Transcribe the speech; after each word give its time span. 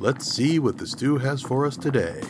Let's 0.00 0.26
see 0.26 0.60
what 0.60 0.78
the 0.78 0.86
stew 0.86 1.18
has 1.18 1.42
for 1.42 1.66
us 1.66 1.76
today. 1.76 2.20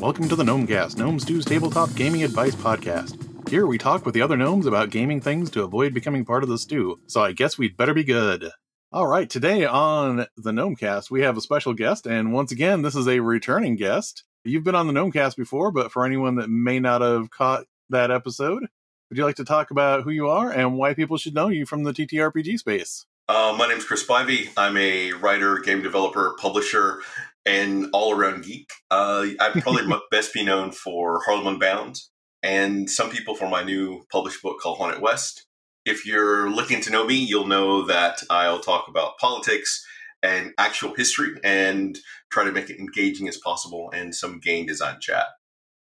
Welcome 0.00 0.28
to 0.28 0.34
the 0.34 0.42
Gnomecast, 0.42 0.96
Gnome 0.96 1.20
Stew's 1.20 1.44
tabletop 1.44 1.94
gaming 1.94 2.24
advice 2.24 2.56
podcast. 2.56 3.48
Here 3.48 3.64
we 3.64 3.78
talk 3.78 4.04
with 4.04 4.14
the 4.14 4.22
other 4.22 4.36
gnomes 4.36 4.66
about 4.66 4.90
gaming 4.90 5.20
things 5.20 5.48
to 5.52 5.62
avoid 5.62 5.94
becoming 5.94 6.24
part 6.24 6.42
of 6.42 6.48
the 6.48 6.58
stew, 6.58 6.98
so 7.06 7.22
I 7.22 7.30
guess 7.30 7.56
we'd 7.56 7.76
better 7.76 7.94
be 7.94 8.02
good. 8.02 8.50
All 8.90 9.06
right, 9.06 9.30
today 9.30 9.64
on 9.64 10.26
the 10.36 10.50
Gnomecast, 10.50 11.08
we 11.08 11.22
have 11.22 11.36
a 11.36 11.40
special 11.40 11.72
guest, 11.72 12.04
and 12.04 12.32
once 12.32 12.50
again, 12.50 12.82
this 12.82 12.96
is 12.96 13.06
a 13.06 13.20
returning 13.20 13.76
guest. 13.76 14.24
You've 14.42 14.64
been 14.64 14.74
on 14.74 14.88
the 14.88 14.92
Gnomecast 14.92 15.36
before, 15.36 15.70
but 15.70 15.92
for 15.92 16.04
anyone 16.04 16.34
that 16.34 16.50
may 16.50 16.80
not 16.80 17.00
have 17.00 17.30
caught 17.30 17.66
that 17.90 18.10
episode, 18.10 18.66
would 19.08 19.18
you 19.18 19.24
like 19.24 19.36
to 19.36 19.44
talk 19.44 19.70
about 19.70 20.02
who 20.02 20.10
you 20.10 20.28
are 20.28 20.50
and 20.50 20.76
why 20.76 20.94
people 20.94 21.16
should 21.16 21.34
know 21.34 21.46
you 21.46 21.64
from 21.64 21.84
the 21.84 21.92
TTRPG 21.92 22.58
space? 22.58 23.06
Uh, 23.34 23.54
my 23.56 23.66
name's 23.66 23.86
Chris 23.86 24.04
Spivey. 24.04 24.50
I'm 24.58 24.76
a 24.76 25.14
writer, 25.14 25.58
game 25.60 25.80
developer, 25.80 26.36
publisher, 26.38 27.00
and 27.46 27.86
all 27.94 28.12
around 28.12 28.44
geek. 28.44 28.70
Uh, 28.90 29.24
I'd 29.40 29.62
probably 29.62 29.90
best 30.10 30.34
be 30.34 30.44
known 30.44 30.70
for 30.70 31.22
Harlem 31.24 31.46
Unbound 31.46 31.96
and 32.42 32.90
some 32.90 33.08
people 33.08 33.34
for 33.34 33.48
my 33.48 33.62
new 33.62 34.04
published 34.12 34.42
book 34.42 34.60
called 34.60 34.76
Haunted 34.76 35.00
West. 35.00 35.46
If 35.86 36.04
you're 36.04 36.50
looking 36.50 36.82
to 36.82 36.90
know 36.90 37.06
me, 37.06 37.14
you'll 37.14 37.46
know 37.46 37.86
that 37.86 38.22
I'll 38.28 38.60
talk 38.60 38.86
about 38.86 39.16
politics 39.16 39.82
and 40.22 40.52
actual 40.58 40.94
history 40.94 41.30
and 41.42 41.98
try 42.30 42.44
to 42.44 42.52
make 42.52 42.68
it 42.68 42.78
engaging 42.78 43.28
as 43.28 43.38
possible 43.38 43.90
and 43.94 44.14
some 44.14 44.40
game 44.40 44.66
design 44.66 44.98
chat 45.00 45.24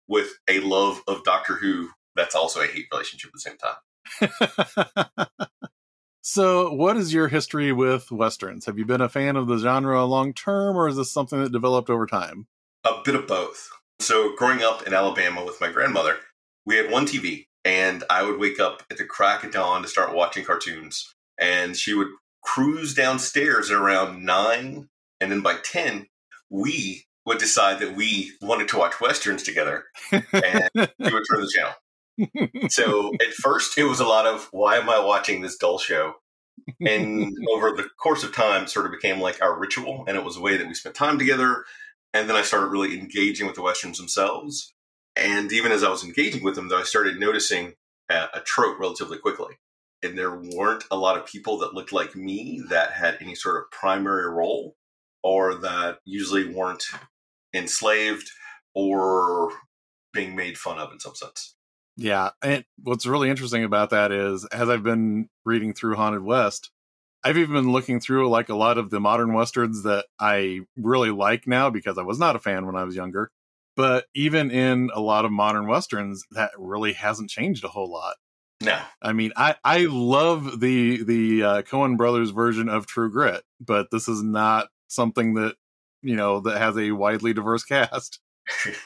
with 0.08 0.30
a 0.50 0.62
love 0.62 1.02
of 1.06 1.26
Doctor 1.26 1.56
Who. 1.56 1.90
That's 2.16 2.34
also 2.34 2.62
a 2.62 2.68
hate 2.68 2.86
relationship 2.94 3.28
at 3.28 3.34
the 3.34 3.42
same 3.42 3.58
time. 3.58 3.76
so, 6.21 6.71
what 6.71 6.98
is 6.98 7.13
your 7.13 7.27
history 7.27 7.71
with 7.71 8.11
westerns? 8.11 8.66
Have 8.66 8.77
you 8.77 8.85
been 8.85 9.02
a 9.02 9.09
fan 9.09 9.35
of 9.35 9.48
the 9.48 9.57
genre 9.57 10.05
long 10.05 10.34
term, 10.34 10.77
or 10.77 10.88
is 10.88 10.95
this 10.95 11.11
something 11.11 11.41
that 11.41 11.52
developed 11.52 11.89
over 11.89 12.05
time? 12.05 12.47
A 12.83 13.02
bit 13.03 13.16
of 13.16 13.28
both. 13.28 13.69
So, 14.00 14.36
growing 14.36 14.61
up 14.61 14.86
in 14.86 14.94
Alabama 14.94 15.44
with 15.44 15.59
my 15.59 15.72
grandmother, 15.72 16.17
we 16.66 16.75
had 16.75 16.91
one 16.91 17.08
TV, 17.08 17.45
and 17.66 18.03
I 18.09 18.22
would 18.22 18.39
wake 18.39 18.59
up 18.59 18.83
at 18.91 18.97
the 18.97 19.05
crack 19.05 19.44
of 19.44 19.52
dawn 19.52 19.81
to 19.81 19.88
start 19.88 20.13
watching 20.13 20.45
cartoons. 20.45 21.13
And 21.39 21.75
she 21.75 21.95
would 21.95 22.09
cruise 22.44 22.94
downstairs 22.94 23.72
at 23.72 23.78
around 23.78 24.23
nine, 24.23 24.89
and 25.19 25.31
then 25.31 25.41
by 25.41 25.56
10, 25.63 26.08
we 26.52 27.06
would 27.25 27.39
decide 27.39 27.80
that 27.80 27.95
we 27.95 28.31
wanted 28.41 28.67
to 28.69 28.78
watch 28.78 29.02
westerns 29.02 29.41
together, 29.41 29.85
and 30.11 30.23
we 30.75 30.81
would 31.13 31.23
turn 31.30 31.41
the 31.41 31.52
channel. 31.56 31.73
So 32.70 33.14
at 33.28 33.34
first, 33.34 33.78
it 33.78 33.84
was 33.84 34.00
a 34.00 34.06
lot 34.06 34.28
of 34.28 34.48
why 34.52 34.78
am 34.78 34.90
I 34.90 35.00
watching 35.00 35.42
this 35.42 35.58
dull 35.58 35.80
show? 35.80 36.16
And 36.80 37.34
over 37.53 37.72
the 37.72 37.90
course 37.98 38.23
of 38.23 38.36
time, 38.36 38.68
sort 38.68 38.86
of 38.86 38.92
became 38.92 39.20
like 39.20 39.42
our 39.42 39.58
ritual, 39.58 40.06
and 40.08 40.18
it 40.18 40.23
was 40.23 40.38
a 40.38 40.42
way 40.42 40.58
that 40.58 40.68
we 40.68 40.73
spent 40.73 40.95
time 40.95 41.18
together. 41.18 41.66
And 42.14 42.30
then 42.30 42.36
I 42.36 42.42
started 42.42 42.68
really 42.68 42.98
engaging 43.00 43.48
with 43.48 43.56
the 43.56 43.62
westerns 43.62 43.98
themselves. 43.98 44.73
And 45.16 45.52
even 45.52 45.72
as 45.72 45.84
I 45.84 45.90
was 45.90 46.03
engaging 46.03 46.44
with 46.44 46.56
them, 46.56 46.70
though, 46.70 46.80
I 46.80 46.84
started 46.84 47.20
noticing 47.20 47.73
a, 48.09 48.28
a 48.36 48.40
trope 48.42 48.80
relatively 48.80 49.18
quickly. 49.18 49.56
And 50.03 50.18
there 50.18 50.36
weren't 50.36 50.84
a 50.92 50.98
lot 50.98 51.18
of 51.18 51.25
people 51.25 51.59
that 51.59 51.73
looked 51.73 51.94
like 51.94 52.16
me 52.16 52.62
that 52.70 52.92
had 52.92 53.18
any 53.22 53.36
sort 53.36 53.58
of 53.58 53.72
primary 53.72 54.30
role 54.30 54.75
or 55.23 55.56
that 55.56 56.00
usually 56.06 56.53
weren't 56.53 56.84
enslaved 57.53 58.30
or 58.73 59.52
being 60.14 60.36
made 60.36 60.58
fun 60.58 60.80
of 60.80 60.92
in 60.92 61.00
some 61.00 61.16
sense. 61.16 61.56
Yeah. 61.97 62.31
And 62.42 62.66
what's 62.81 63.06
really 63.06 63.30
interesting 63.30 63.64
about 63.64 63.89
that 63.92 64.11
is 64.11 64.45
as 64.45 64.70
I've 64.70 64.84
been 64.84 65.30
reading 65.45 65.73
through 65.73 65.95
Haunted 65.95 66.23
West, 66.23 66.72
I've 67.23 67.38
even 67.38 67.53
been 67.53 67.72
looking 67.72 68.00
through 68.00 68.30
like 68.30 68.50
a 68.50 68.56
lot 68.56 68.78
of 68.78 68.89
the 68.89 69.00
modern 69.00 69.34
westerns 69.34 69.84
that 69.84 70.06
I 70.19 70.62
really 70.75 71.12
like 71.12 71.47
now 71.47 71.69
because 71.69 71.97
I 71.97 72.03
was 72.03 72.17
not 72.17 72.36
a 72.36 72.39
fan 72.39 72.66
when 72.66 72.75
I 72.75 72.84
was 72.84 72.95
younger. 72.95 73.31
But 73.75 74.06
even 74.14 74.52
in 74.52 74.89
a 74.94 75.00
lot 75.00 75.25
of 75.25 75.31
modern 75.31 75.68
westerns, 75.68 76.24
that 76.31 76.52
really 76.57 76.94
hasn't 76.94 77.29
changed 77.29 77.63
a 77.63 77.69
whole 77.69 77.90
lot. 77.90 78.16
No, 78.62 78.79
I 79.02 79.13
mean, 79.13 79.31
I 79.35 79.56
I 79.63 79.85
love 79.90 80.59
the 80.59 81.03
the 81.03 81.44
uh, 81.44 81.62
Coen 81.63 81.97
Brothers 81.97 82.29
version 82.29 82.69
of 82.69 82.85
True 82.85 83.12
Grit, 83.12 83.44
but 83.59 83.90
this 83.91 84.08
is 84.08 84.22
not 84.22 84.68
something 84.88 85.34
that 85.35 85.56
you 86.03 86.16
know 86.16 86.41
that 86.41 86.59
has 86.59 86.78
a 86.78 86.91
widely 86.91 87.34
diverse 87.34 87.63
cast. 87.66 88.19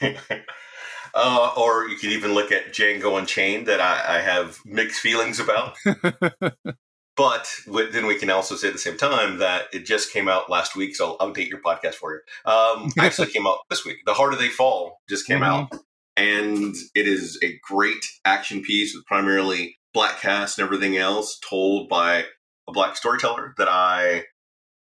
uh, 1.16 1.52
or 1.56 1.88
you 1.88 1.96
could 1.96 2.10
even 2.10 2.34
look 2.34 2.52
at 2.52 2.72
Django 2.72 3.18
Unchained, 3.18 3.66
that 3.66 3.80
I, 3.80 4.18
I 4.18 4.20
have 4.20 4.60
mixed 4.64 5.00
feelings 5.00 5.40
about. 5.40 5.76
But 7.16 7.50
then 7.66 8.06
we 8.06 8.18
can 8.18 8.28
also 8.28 8.56
say 8.56 8.68
at 8.68 8.74
the 8.74 8.78
same 8.78 8.98
time 8.98 9.38
that 9.38 9.68
it 9.72 9.86
just 9.86 10.12
came 10.12 10.28
out 10.28 10.50
last 10.50 10.76
week, 10.76 10.94
so 10.94 11.16
I'll 11.18 11.32
update 11.32 11.48
your 11.48 11.62
podcast 11.62 11.94
for 11.94 12.12
you. 12.12 12.20
Um, 12.50 12.92
actually 12.98 13.30
came 13.30 13.46
out 13.46 13.60
this 13.70 13.86
week. 13.86 13.98
The 14.04 14.12
Harder 14.12 14.36
They 14.36 14.50
Fall 14.50 15.00
just 15.08 15.26
came 15.26 15.40
mm-hmm. 15.40 15.72
out, 15.72 15.80
and 16.16 16.74
it 16.94 17.08
is 17.08 17.38
a 17.42 17.58
great 17.66 18.04
action 18.26 18.62
piece 18.62 18.94
with 18.94 19.06
primarily 19.06 19.78
black 19.94 20.20
cast 20.20 20.58
and 20.58 20.66
everything 20.66 20.98
else, 20.98 21.38
told 21.38 21.88
by 21.88 22.26
a 22.68 22.72
black 22.72 22.96
storyteller 22.96 23.54
that 23.56 23.68
I 23.68 24.24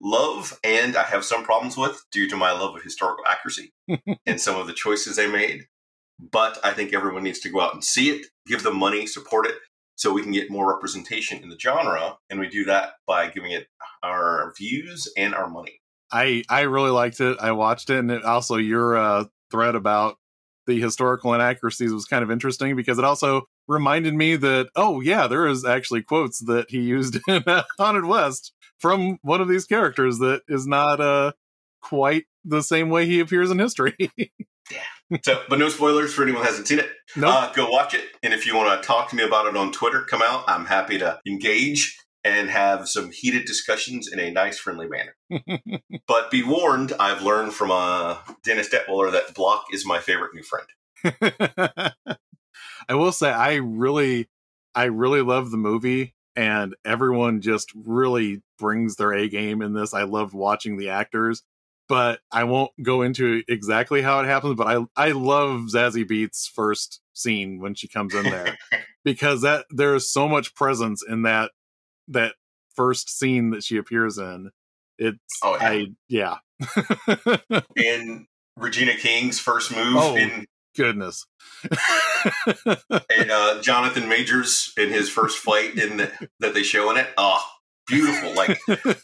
love 0.03 0.59
and 0.65 0.97
I 0.97 1.05
have 1.05 1.25
some 1.25 1.44
problems 1.44 1.77
with 1.77 2.05
due 2.11 2.28
to 2.28 2.37
my 2.37 2.50
love 2.50 2.75
of 2.75 2.83
historical 2.83 3.25
accuracy 3.28 3.73
and 4.27 4.41
some 4.41 4.61
of 4.61 4.67
the 4.67 4.73
choices 4.73 5.17
they 5.17 5.28
made. 5.28 5.67
But 6.19 6.59
I 6.65 6.73
think 6.73 6.95
everyone 6.95 7.25
needs 7.25 7.41
to 7.41 7.51
go 7.51 7.61
out 7.61 7.75
and 7.75 7.85
see 7.85 8.11
it, 8.11 8.27
give 8.47 8.63
them 8.63 8.77
money, 8.77 9.07
support 9.07 9.47
it, 9.47 9.57
so 9.97 10.13
we 10.13 10.23
can 10.23 10.33
get 10.33 10.51
more 10.51 10.73
representation 10.73 11.43
in 11.43 11.49
the 11.49 11.59
genre 11.59 12.19
and 12.29 12.41
we 12.41 12.49
do 12.49 12.65
that 12.65 12.95
by 13.07 13.29
giving 13.29 13.53
it 13.53 13.67
our 14.03 14.53
views 14.57 15.13
and 15.17 15.35
our 15.35 15.49
money. 15.49 15.81
I 16.13 16.45
i 16.49 16.63
really 16.63 16.91
liked 16.91 17.21
it. 17.21 17.39
I 17.41 17.53
watched 17.53 17.91
it 17.91 17.99
and 17.99 18.11
it 18.11 18.25
also 18.25 18.57
your 18.57 18.97
uh, 18.97 19.25
thread 19.51 19.75
about 19.75 20.17
the 20.67 20.81
historical 20.81 21.35
inaccuracies 21.35 21.93
was 21.93 22.07
kind 22.07 22.23
of 22.23 22.31
interesting 22.31 22.75
because 22.75 22.99
it 22.99 23.05
also 23.05 23.43
reminded 23.69 24.15
me 24.15 24.37
that 24.37 24.69
oh 24.77 25.01
yeah 25.01 25.27
there 25.27 25.47
is 25.47 25.65
actually 25.65 26.03
quotes 26.03 26.41
that 26.41 26.71
he 26.71 26.81
used 26.81 27.19
in 27.29 27.43
uh, 27.47 27.63
haunted 27.79 28.05
west 28.05 28.53
from 28.79 29.19
one 29.23 29.41
of 29.41 29.49
these 29.49 29.65
characters 29.65 30.19
that 30.19 30.43
is 30.49 30.67
not 30.67 31.01
uh 31.01 31.33
quite 31.81 32.25
the 32.45 32.63
same 32.63 32.89
way 32.89 33.07
he 33.07 33.21
appears 33.21 33.51
in 33.51 33.59
history. 33.59 33.97
Yeah 34.71 34.81
so, 35.23 35.43
but 35.49 35.59
no 35.59 35.69
spoilers 35.69 36.15
for 36.15 36.23
anyone 36.23 36.43
who 36.43 36.49
hasn't 36.49 36.69
seen 36.69 36.79
it. 36.79 36.91
No, 37.17 37.29
uh, 37.29 37.53
go 37.53 37.69
watch 37.69 37.95
it, 37.95 38.05
and 38.23 38.33
if 38.33 38.47
you 38.47 38.57
want 38.57 38.81
to 38.81 38.87
talk 38.87 39.11
to 39.11 39.17
me 39.17 39.23
about 39.23 39.47
it 39.47 39.57
on 39.57 39.73
Twitter, 39.73 40.03
come 40.03 40.23
out. 40.23 40.45
I'm 40.47 40.67
happy 40.67 40.99
to 40.99 41.21
engage 41.27 41.97
and 42.25 42.49
have 42.49 42.89
some 42.89 43.11
heated 43.11 43.45
discussions 43.45 44.11
in 44.11 44.19
a 44.19 44.31
nice, 44.31 44.59
friendly 44.59 44.89
manner. 44.89 45.15
but 46.09 46.31
be 46.31 46.43
warned, 46.43 46.95
I've 46.99 47.23
learned 47.23 47.53
from 47.53 47.71
uh, 47.71 48.17
Dennis 48.43 48.71
Detwiller 48.71 49.13
that 49.13 49.35
Block 49.35 49.67
is 49.73 49.87
my 49.87 50.01
favorite 50.01 50.35
new 50.35 50.43
friend. 50.43 51.93
I 52.89 52.95
will 52.95 53.13
say, 53.13 53.31
I 53.31 53.57
really, 53.57 54.29
I 54.75 54.85
really 54.85 55.21
love 55.21 55.51
the 55.51 55.59
movie, 55.59 56.15
and 56.35 56.75
everyone 56.85 57.43
just 57.43 57.71
really 57.75 58.43
brings 58.59 58.97
their 58.97 59.13
A 59.13 59.29
game 59.29 59.61
in 59.61 59.75
this. 59.75 59.93
I 59.93 60.05
loved 60.05 60.33
watching 60.33 60.79
the 60.79 60.89
actors 60.89 61.43
but 61.89 62.21
I 62.33 62.45
won't 62.45 62.71
go 62.83 63.03
into 63.03 63.43
exactly 63.49 64.03
how 64.03 64.21
it 64.21 64.27
happens. 64.27 64.55
But 64.55 64.67
I 64.67 64.84
I 64.97 65.12
love 65.12 65.69
Zazie 65.72 66.09
Beetz' 66.09 66.49
first 66.49 67.00
scene 67.12 67.61
when 67.61 67.75
she 67.75 67.89
comes 67.89 68.15
in 68.15 68.25
there 68.25 68.56
because 69.05 69.43
that 69.43 69.67
there 69.71 69.94
is 69.94 70.11
so 70.11 70.28
much 70.28 70.55
presence 70.55 71.03
in 71.06 71.23
that 71.23 71.50
that 72.09 72.34
first 72.75 73.09
scene 73.09 73.50
that 73.50 73.62
she 73.62 73.77
appears 73.77 74.19
in. 74.19 74.50
It's 74.99 75.19
oh, 75.43 75.56
yeah. 75.61 75.69
I 75.69 75.87
yeah. 77.28 77.41
and 77.77 78.27
Regina 78.56 78.97
King's 78.97 79.41
first 79.41 79.75
move 79.75 79.97
oh, 79.97 80.17
in 80.17 80.47
goodness. 80.77 81.27
and 82.67 83.31
uh, 83.31 83.61
Jonathan 83.62 84.09
Majors 84.09 84.73
in 84.77 84.91
his 84.91 85.09
first 85.09 85.39
fight 85.39 85.77
in 85.77 85.97
the, 85.99 86.28
that 86.41 86.55
they 86.55 86.62
show 86.62 86.91
in 86.91 86.97
it. 86.97 87.09
Oh, 87.17 87.44
beautiful! 87.87 88.34
Like 88.34 88.59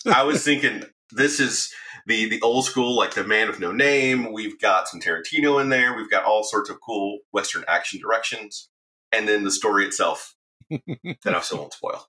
I 0.07 0.23
was 0.23 0.45
thinking, 0.45 0.85
this 1.11 1.41
is 1.41 1.73
the 2.07 2.29
the 2.29 2.41
old 2.41 2.65
school, 2.65 2.97
like 2.97 3.15
the 3.15 3.25
Man 3.25 3.49
with 3.49 3.61
No 3.61 3.73
Name. 3.73 4.33
We've 4.33 4.59
got 4.61 4.89
some 4.89 5.01
Tarantino 5.01 5.61
in 5.61 5.69
there. 5.69 5.97
We've 5.97 6.11
got 6.11 6.25
all 6.25 6.43
sorts 6.43 6.71
of 6.71 6.81
cool 6.81 7.19
Western 7.33 7.65
action 7.69 8.01
directions, 8.01 8.69
and 9.13 9.29
then 9.29 9.45
the 9.45 9.51
story 9.51 9.85
itself 9.85 10.35
that 10.71 11.35
I 11.35 11.41
still 11.41 11.59
won't 11.59 11.73
spoil. 11.73 12.07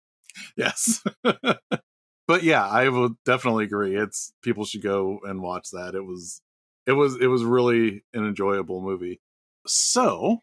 Yes, 0.56 1.04
but 1.24 2.44
yeah, 2.44 2.66
I 2.66 2.90
will 2.90 3.16
definitely 3.26 3.66
agree. 3.66 3.96
It's 3.96 4.34
people 4.42 4.66
should 4.66 4.82
go 4.82 5.20
and 5.24 5.42
watch 5.42 5.70
that. 5.72 5.96
It 5.96 6.06
was 6.06 6.42
it 6.86 6.94
was 6.94 7.18
it 7.20 7.28
was 7.28 7.44
really 7.44 8.04
an 8.14 8.26
enjoyable 8.26 8.82
movie. 8.82 9.22
So 9.68 10.42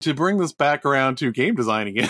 to 0.00 0.14
bring 0.14 0.38
this 0.38 0.52
back 0.52 0.84
around 0.84 1.16
to 1.18 1.32
game 1.32 1.54
design 1.54 1.88
again. 1.88 2.08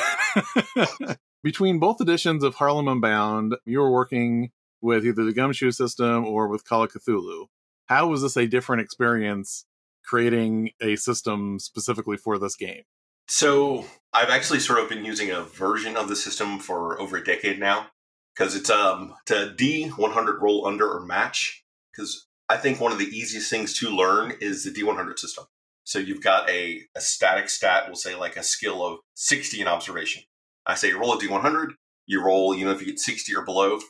Between 1.43 1.79
both 1.79 2.01
editions 2.01 2.45
of 2.45 2.55
Harlem 2.55 2.89
Unbound, 2.89 3.57
you 3.65 3.79
were 3.79 3.91
working 3.91 4.51
with 4.81 5.07
either 5.07 5.25
the 5.25 5.33
gumshoe 5.33 5.71
system 5.71 6.25
or 6.25 6.49
with 6.49 6.65
Call 6.65 6.85
of 6.85 6.93
Cthulhu. 6.93 7.47
How 7.87 8.09
was 8.09 8.23
this 8.23 8.37
a 8.37 8.47
different 8.47 8.83
experience 8.83 9.67
creating 10.05 10.71
a 10.81 10.97
system 10.97 11.59
specifically 11.59 12.17
for 12.17 12.39
this 12.39 12.57
game? 12.57 12.83
So 13.29 13.85
I've 14.13 14.31
actually 14.31 14.61
sort 14.61 14.81
of 14.81 14.89
been 14.89 15.05
using 15.05 15.31
a 15.31 15.43
version 15.43 15.97
of 15.97 16.09
the 16.09 16.17
system 16.17 16.59
for 16.59 17.01
over 17.01 17.17
a 17.17 17.25
decade 17.25 17.61
now 17.61 17.89
because 18.35 18.57
it's 18.57 18.71
um 18.71 19.15
to 19.27 19.55
D 19.57 19.89
one 19.89 20.13
hundred 20.13 20.41
roll 20.41 20.67
under 20.67 20.91
or 20.91 21.05
match. 21.05 21.65
Because 21.93 22.27
I 22.49 22.57
think 22.57 22.81
one 22.81 22.93
of 22.93 22.99
the 22.99 23.05
easiest 23.05 23.51
things 23.51 23.79
to 23.79 23.89
learn 23.89 24.35
is 24.41 24.65
the 24.65 24.71
D 24.71 24.83
one 24.83 24.97
hundred 24.97 25.19
system. 25.19 25.45
So 25.85 25.99
you've 25.99 26.23
got 26.23 26.49
a, 26.49 26.83
a 26.97 27.01
static 27.01 27.49
stat, 27.49 27.85
we'll 27.87 27.97
say 27.97 28.15
like 28.15 28.37
a 28.37 28.43
skill 28.43 28.85
of 28.85 28.99
sixty 29.15 29.61
in 29.61 29.69
observation. 29.69 30.23
I 30.67 30.75
say 30.75 30.89
you 30.89 30.99
roll 31.01 31.15
a 31.15 31.21
D 31.21 31.27
one 31.29 31.43
hundred. 31.43 31.73
You 32.07 32.25
roll, 32.25 32.55
you 32.55 32.65
know, 32.65 32.73
if 32.73 32.81
you 32.81 32.87
get 32.87 32.99
sixty 32.99 33.35
or 33.35 33.45
below, 33.45 33.81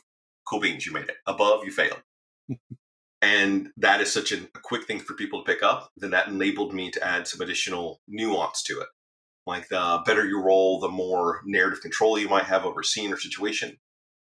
cool 0.51 0.59
beans, 0.59 0.85
you 0.85 0.91
made 0.91 1.09
it. 1.09 1.15
Above, 1.25 1.63
you 1.63 1.71
failed. 1.71 2.01
and 3.21 3.69
that 3.77 4.01
is 4.01 4.11
such 4.11 4.31
a, 4.31 4.37
a 4.37 4.59
quick 4.61 4.85
thing 4.85 4.99
for 4.99 5.13
people 5.13 5.43
to 5.43 5.51
pick 5.51 5.63
up. 5.63 5.89
Then 5.95 6.11
that 6.11 6.27
enabled 6.27 6.73
me 6.73 6.91
to 6.91 7.03
add 7.03 7.27
some 7.27 7.41
additional 7.41 8.01
nuance 8.07 8.61
to 8.63 8.79
it. 8.81 8.87
Like 9.47 9.69
the 9.69 10.01
better 10.05 10.25
you 10.25 10.41
roll, 10.41 10.79
the 10.79 10.89
more 10.89 11.41
narrative 11.45 11.81
control 11.81 12.19
you 12.19 12.29
might 12.29 12.43
have 12.43 12.65
over 12.65 12.83
scene 12.83 13.11
or 13.11 13.17
situation. 13.17 13.77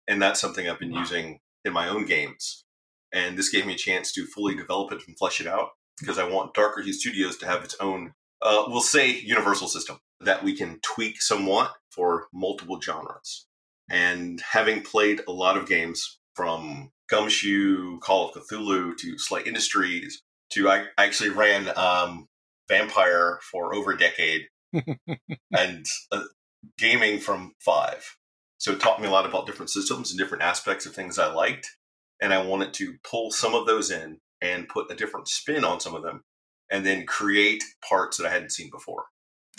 And 0.07 0.21
that's 0.21 0.39
something 0.39 0.69
I've 0.69 0.79
been 0.79 0.93
using 0.93 1.39
in 1.65 1.73
my 1.73 1.89
own 1.89 2.05
games. 2.05 2.63
And 3.11 3.37
this 3.37 3.49
gave 3.49 3.65
me 3.65 3.73
a 3.73 3.77
chance 3.77 4.11
to 4.13 4.25
fully 4.25 4.55
develop 4.55 4.91
it 4.91 5.01
and 5.07 5.17
flesh 5.17 5.41
it 5.41 5.47
out 5.47 5.69
because 5.99 6.17
I 6.17 6.29
want 6.29 6.53
Darker 6.53 6.81
Hue 6.81 6.93
Studios 6.93 7.37
to 7.37 7.47
have 7.47 7.63
its 7.63 7.75
own, 7.79 8.13
uh, 8.41 8.63
we'll 8.67 8.81
say, 8.81 9.09
universal 9.19 9.67
system 9.67 9.99
that 10.21 10.43
we 10.43 10.55
can 10.55 10.79
tweak 10.81 11.21
somewhat 11.21 11.73
for 11.91 12.27
multiple 12.33 12.79
genres. 12.79 13.47
And 13.89 14.41
having 14.51 14.81
played 14.81 15.21
a 15.27 15.31
lot 15.31 15.57
of 15.57 15.67
games 15.67 16.18
from 16.39 16.89
Gumshoe, 17.09 17.99
Call 17.99 18.29
of 18.29 18.47
Cthulhu 18.47 18.95
to 18.95 19.17
Slight 19.17 19.45
Industries 19.45 20.21
to 20.53 20.69
I, 20.69 20.85
I 20.97 21.03
actually 21.03 21.31
ran 21.31 21.69
um, 21.77 22.27
Vampire 22.69 23.39
for 23.51 23.75
over 23.75 23.91
a 23.91 23.97
decade 23.97 24.43
and 25.51 25.85
uh, 26.13 26.23
gaming 26.77 27.19
from 27.19 27.55
five. 27.59 28.15
So 28.57 28.71
it 28.71 28.79
taught 28.79 29.01
me 29.01 29.07
a 29.09 29.11
lot 29.11 29.25
about 29.25 29.47
different 29.47 29.69
systems 29.69 30.11
and 30.11 30.17
different 30.17 30.45
aspects 30.45 30.85
of 30.85 30.93
things 30.93 31.19
I 31.19 31.29
liked. 31.29 31.67
And 32.21 32.33
I 32.33 32.41
wanted 32.41 32.73
to 32.75 32.93
pull 33.03 33.31
some 33.31 33.53
of 33.53 33.67
those 33.67 33.91
in 33.91 34.19
and 34.41 34.69
put 34.69 34.89
a 34.89 34.95
different 34.95 35.27
spin 35.27 35.65
on 35.65 35.81
some 35.81 35.93
of 35.93 36.03
them 36.03 36.23
and 36.71 36.85
then 36.85 37.05
create 37.05 37.65
parts 37.85 38.15
that 38.15 38.27
I 38.27 38.31
hadn't 38.31 38.53
seen 38.53 38.69
before. 38.71 39.07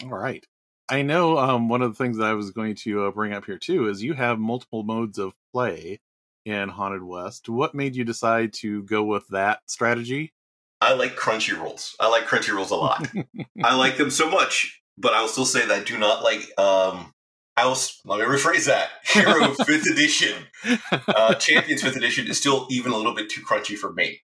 All 0.03 0.09
right. 0.09 0.47
I 0.89 1.03
know 1.03 1.37
um, 1.37 1.69
one 1.69 1.83
of 1.83 1.91
the 1.91 2.03
things 2.03 2.17
that 2.17 2.27
I 2.27 2.33
was 2.33 2.53
going 2.53 2.75
to 2.85 3.05
uh, 3.05 3.11
bring 3.11 3.35
up 3.35 3.45
here 3.45 3.59
too 3.59 3.87
is 3.87 4.03
you 4.03 4.15
have 4.15 4.39
multiple 4.39 4.83
modes 4.83 5.19
of 5.19 5.35
play 5.53 6.01
in 6.45 6.69
Haunted 6.69 7.03
West. 7.03 7.49
What 7.49 7.75
made 7.75 7.95
you 7.95 8.05
decide 8.05 8.53
to 8.55 8.83
go 8.85 9.03
with 9.03 9.27
that 9.29 9.61
strategy? 9.67 10.33
I 10.81 10.95
like 10.95 11.17
crunchy 11.17 11.57
rolls. 11.59 11.95
I 12.01 12.09
like 12.09 12.25
crunchy 12.25 12.55
rolls 12.55 12.71
a 12.71 12.77
lot. 12.77 13.07
I 13.63 13.77
like 13.77 13.99
them 13.99 14.11
so 14.11 14.31
much, 14.31 14.83
but 14.97 15.13
I 15.13 15.21
will 15.21 15.29
still 15.29 15.45
say 15.45 15.67
that 15.67 15.81
I 15.81 15.85
do 15.85 15.99
not 15.99 16.23
like. 16.23 16.41
Um, 16.59 17.13
I 17.57 17.67
will 17.67 17.77
let 18.07 18.21
me 18.21 18.25
rephrase 18.25 18.67
that. 18.67 18.89
Hero 19.05 19.53
Fifth 19.53 19.87
Edition, 19.91 20.47
uh, 21.09 21.35
Champions 21.35 21.83
Fifth 21.83 21.97
Edition 21.97 22.27
is 22.29 22.39
still 22.39 22.67
even 22.71 22.93
a 22.93 22.97
little 22.97 23.15
bit 23.15 23.29
too 23.29 23.43
crunchy 23.43 23.77
for 23.77 23.93
me. 23.93 24.23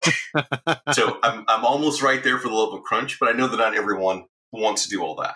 so 0.93 1.19
I'm 1.23 1.45
I'm 1.47 1.65
almost 1.65 2.03
right 2.03 2.25
there 2.25 2.39
for 2.39 2.49
the 2.49 2.55
level 2.55 2.79
of 2.79 2.85
crunch, 2.85 3.19
but 3.21 3.29
I 3.29 3.33
know 3.33 3.49
that 3.49 3.59
not 3.59 3.77
everyone 3.77 4.25
wants 4.51 4.85
to 4.85 4.89
do 4.89 5.03
all 5.03 5.17
that. 5.17 5.35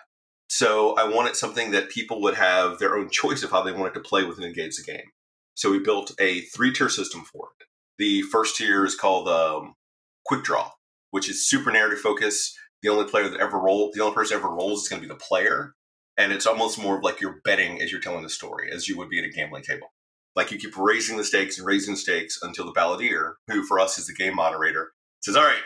So 0.49 0.95
I 0.97 1.09
wanted 1.09 1.37
something 1.37 1.71
that 1.73 1.91
people 1.91 2.23
would 2.23 2.35
have 2.35 2.79
their 2.79 2.97
own 2.97 3.11
choice 3.11 3.43
of 3.43 3.51
how 3.51 3.63
they 3.63 3.73
wanted 3.73 3.95
to 3.95 4.01
play 4.01 4.25
with 4.25 4.39
and 4.39 4.47
engage 4.47 4.77
the 4.77 4.83
game. 4.83 5.11
So 5.55 5.71
we 5.71 5.79
built 5.79 6.13
a 6.19 6.41
three 6.43 6.73
tier 6.73 6.89
system 6.89 7.25
for 7.25 7.51
it. 7.61 7.67
The 7.99 8.23
first 8.23 8.57
tier 8.57 8.85
is 8.85 8.95
called 8.95 9.29
um, 9.29 9.75
Quick 10.25 10.45
Draw, 10.45 10.71
which 11.11 11.29
is 11.29 11.49
super 11.49 11.71
narrative 11.71 12.01
focus. 12.01 12.57
The 12.83 12.89
only 12.89 13.09
player 13.09 13.29
that 13.29 13.41
ever 13.41 13.59
roll, 13.59 13.91
the 13.95 14.03
only 14.03 14.15
person 14.15 14.39
ever 14.39 14.49
rolls 14.49 14.83
is 14.83 14.89
going 14.89 15.03
to 15.03 15.09
be 15.09 15.13
the 15.13 15.21
player, 15.21 15.75
and 16.17 16.33
it's 16.33 16.47
almost 16.47 16.81
more 16.81 16.99
of 16.99 17.05
like 17.05 17.21
you're 17.21 17.41
betting 17.45 17.81
as 17.81 17.93
you're 17.93 18.01
telling 18.01 18.23
the 18.23 18.29
story, 18.29 18.71
as 18.73 18.89
you 18.89 18.97
would 18.99 19.09
be 19.09 19.19
at 19.19 19.25
a 19.25 19.31
gambling 19.31 19.63
table. 19.63 19.93
Like 20.35 20.51
you 20.51 20.59
keep 20.59 20.77
raising 20.77 21.17
the 21.17 21.25
stakes 21.25 21.59
and 21.59 21.67
raising 21.67 21.95
the 21.95 22.01
stakes 22.01 22.39
until 22.43 22.65
the 22.65 22.73
balladeer, 22.73 23.35
who 23.49 23.65
for 23.65 23.79
us 23.79 23.99
is 23.99 24.07
the 24.07 24.15
game 24.15 24.35
moderator, 24.35 24.93
says, 25.21 25.37
"All 25.37 25.45
right, 25.45 25.63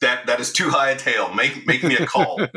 that 0.00 0.26
that 0.26 0.40
is 0.40 0.52
too 0.52 0.70
high 0.70 0.90
a 0.90 0.96
tail. 0.96 1.32
Make 1.34 1.66
make 1.66 1.84
me 1.84 1.96
a 1.96 2.06
call." 2.06 2.40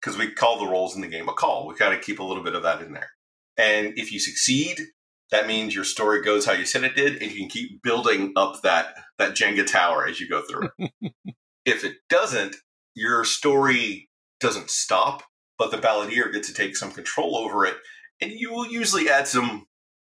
because 0.00 0.18
we 0.18 0.30
call 0.32 0.58
the 0.58 0.70
rolls 0.70 0.94
in 0.94 1.02
the 1.02 1.08
game 1.08 1.28
a 1.28 1.32
call. 1.32 1.66
We 1.66 1.74
got 1.74 1.90
to 1.90 1.98
keep 1.98 2.18
a 2.18 2.24
little 2.24 2.42
bit 2.42 2.54
of 2.54 2.62
that 2.62 2.80
in 2.80 2.92
there. 2.92 3.10
And 3.58 3.92
if 3.96 4.12
you 4.12 4.18
succeed, 4.18 4.80
that 5.30 5.46
means 5.46 5.74
your 5.74 5.84
story 5.84 6.22
goes 6.22 6.44
how 6.44 6.52
you 6.52 6.64
said 6.64 6.84
it 6.84 6.96
did, 6.96 7.22
and 7.22 7.30
you 7.30 7.38
can 7.38 7.48
keep 7.48 7.82
building 7.82 8.32
up 8.36 8.62
that 8.62 8.94
that 9.18 9.34
Jenga 9.34 9.66
tower 9.66 10.06
as 10.06 10.20
you 10.20 10.28
go 10.28 10.42
through 10.42 10.70
it. 10.78 11.12
if 11.64 11.84
it 11.84 11.96
doesn't, 12.08 12.56
your 12.94 13.24
story 13.24 14.08
doesn't 14.40 14.70
stop, 14.70 15.22
but 15.58 15.70
the 15.70 15.78
balladeer 15.78 16.32
gets 16.32 16.48
to 16.48 16.54
take 16.54 16.76
some 16.76 16.90
control 16.90 17.36
over 17.36 17.64
it, 17.64 17.76
and 18.20 18.32
you 18.32 18.52
will 18.52 18.66
usually 18.66 19.08
add 19.08 19.28
some 19.28 19.66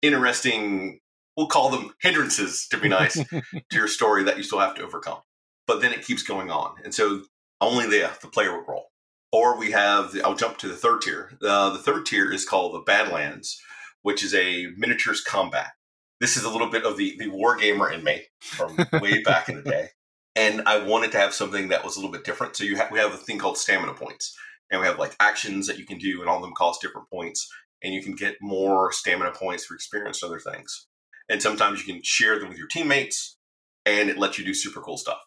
interesting, 0.02 1.00
we'll 1.36 1.46
call 1.46 1.70
them 1.70 1.94
hindrances 2.00 2.66
to 2.70 2.76
be 2.76 2.88
nice, 2.88 3.14
to 3.30 3.42
your 3.72 3.88
story 3.88 4.24
that 4.24 4.36
you 4.36 4.42
still 4.42 4.60
have 4.60 4.74
to 4.74 4.82
overcome. 4.82 5.20
But 5.66 5.80
then 5.80 5.92
it 5.92 6.04
keeps 6.04 6.22
going 6.22 6.50
on, 6.50 6.74
and 6.84 6.94
so 6.94 7.22
only 7.60 7.86
the 7.86 8.10
the 8.20 8.28
player 8.28 8.52
will 8.52 8.66
roll. 8.66 8.90
Or 9.32 9.58
we 9.58 9.72
have, 9.72 10.12
the, 10.12 10.22
I'll 10.22 10.36
jump 10.36 10.56
to 10.58 10.68
the 10.68 10.76
third 10.76 11.02
tier. 11.02 11.36
Uh, 11.42 11.70
the 11.70 11.78
third 11.78 12.06
tier 12.06 12.32
is 12.32 12.44
called 12.44 12.74
the 12.74 12.80
Badlands, 12.80 13.60
which 14.06 14.22
is 14.22 14.32
a 14.36 14.68
miniatures 14.76 15.20
combat. 15.20 15.72
This 16.20 16.36
is 16.36 16.44
a 16.44 16.48
little 16.48 16.70
bit 16.70 16.84
of 16.84 16.96
the, 16.96 17.16
the 17.18 17.26
war 17.26 17.56
gamer 17.56 17.90
in 17.90 18.04
me 18.04 18.22
from 18.38 18.76
way 19.02 19.20
back 19.24 19.48
in 19.48 19.56
the 19.56 19.68
day. 19.68 19.88
And 20.36 20.62
I 20.64 20.78
wanted 20.86 21.10
to 21.10 21.18
have 21.18 21.34
something 21.34 21.70
that 21.70 21.84
was 21.84 21.96
a 21.96 21.98
little 21.98 22.12
bit 22.12 22.22
different. 22.22 22.54
So 22.54 22.62
you 22.62 22.76
ha- 22.76 22.88
we 22.92 23.00
have 23.00 23.12
a 23.12 23.16
thing 23.16 23.38
called 23.38 23.58
stamina 23.58 23.94
points. 23.94 24.32
And 24.70 24.80
we 24.80 24.86
have 24.86 25.00
like 25.00 25.16
actions 25.18 25.66
that 25.66 25.78
you 25.78 25.84
can 25.84 25.98
do, 25.98 26.20
and 26.20 26.30
all 26.30 26.36
of 26.36 26.42
them 26.42 26.54
cost 26.56 26.80
different 26.80 27.10
points. 27.10 27.52
And 27.82 27.92
you 27.92 28.00
can 28.00 28.14
get 28.14 28.36
more 28.40 28.92
stamina 28.92 29.32
points 29.32 29.64
for 29.64 29.74
experience 29.74 30.22
and 30.22 30.30
other 30.30 30.38
things. 30.38 30.86
And 31.28 31.42
sometimes 31.42 31.84
you 31.84 31.92
can 31.92 32.00
share 32.04 32.38
them 32.38 32.48
with 32.48 32.58
your 32.58 32.68
teammates, 32.68 33.38
and 33.84 34.08
it 34.08 34.18
lets 34.18 34.38
you 34.38 34.44
do 34.44 34.54
super 34.54 34.80
cool 34.80 34.98
stuff. 34.98 35.18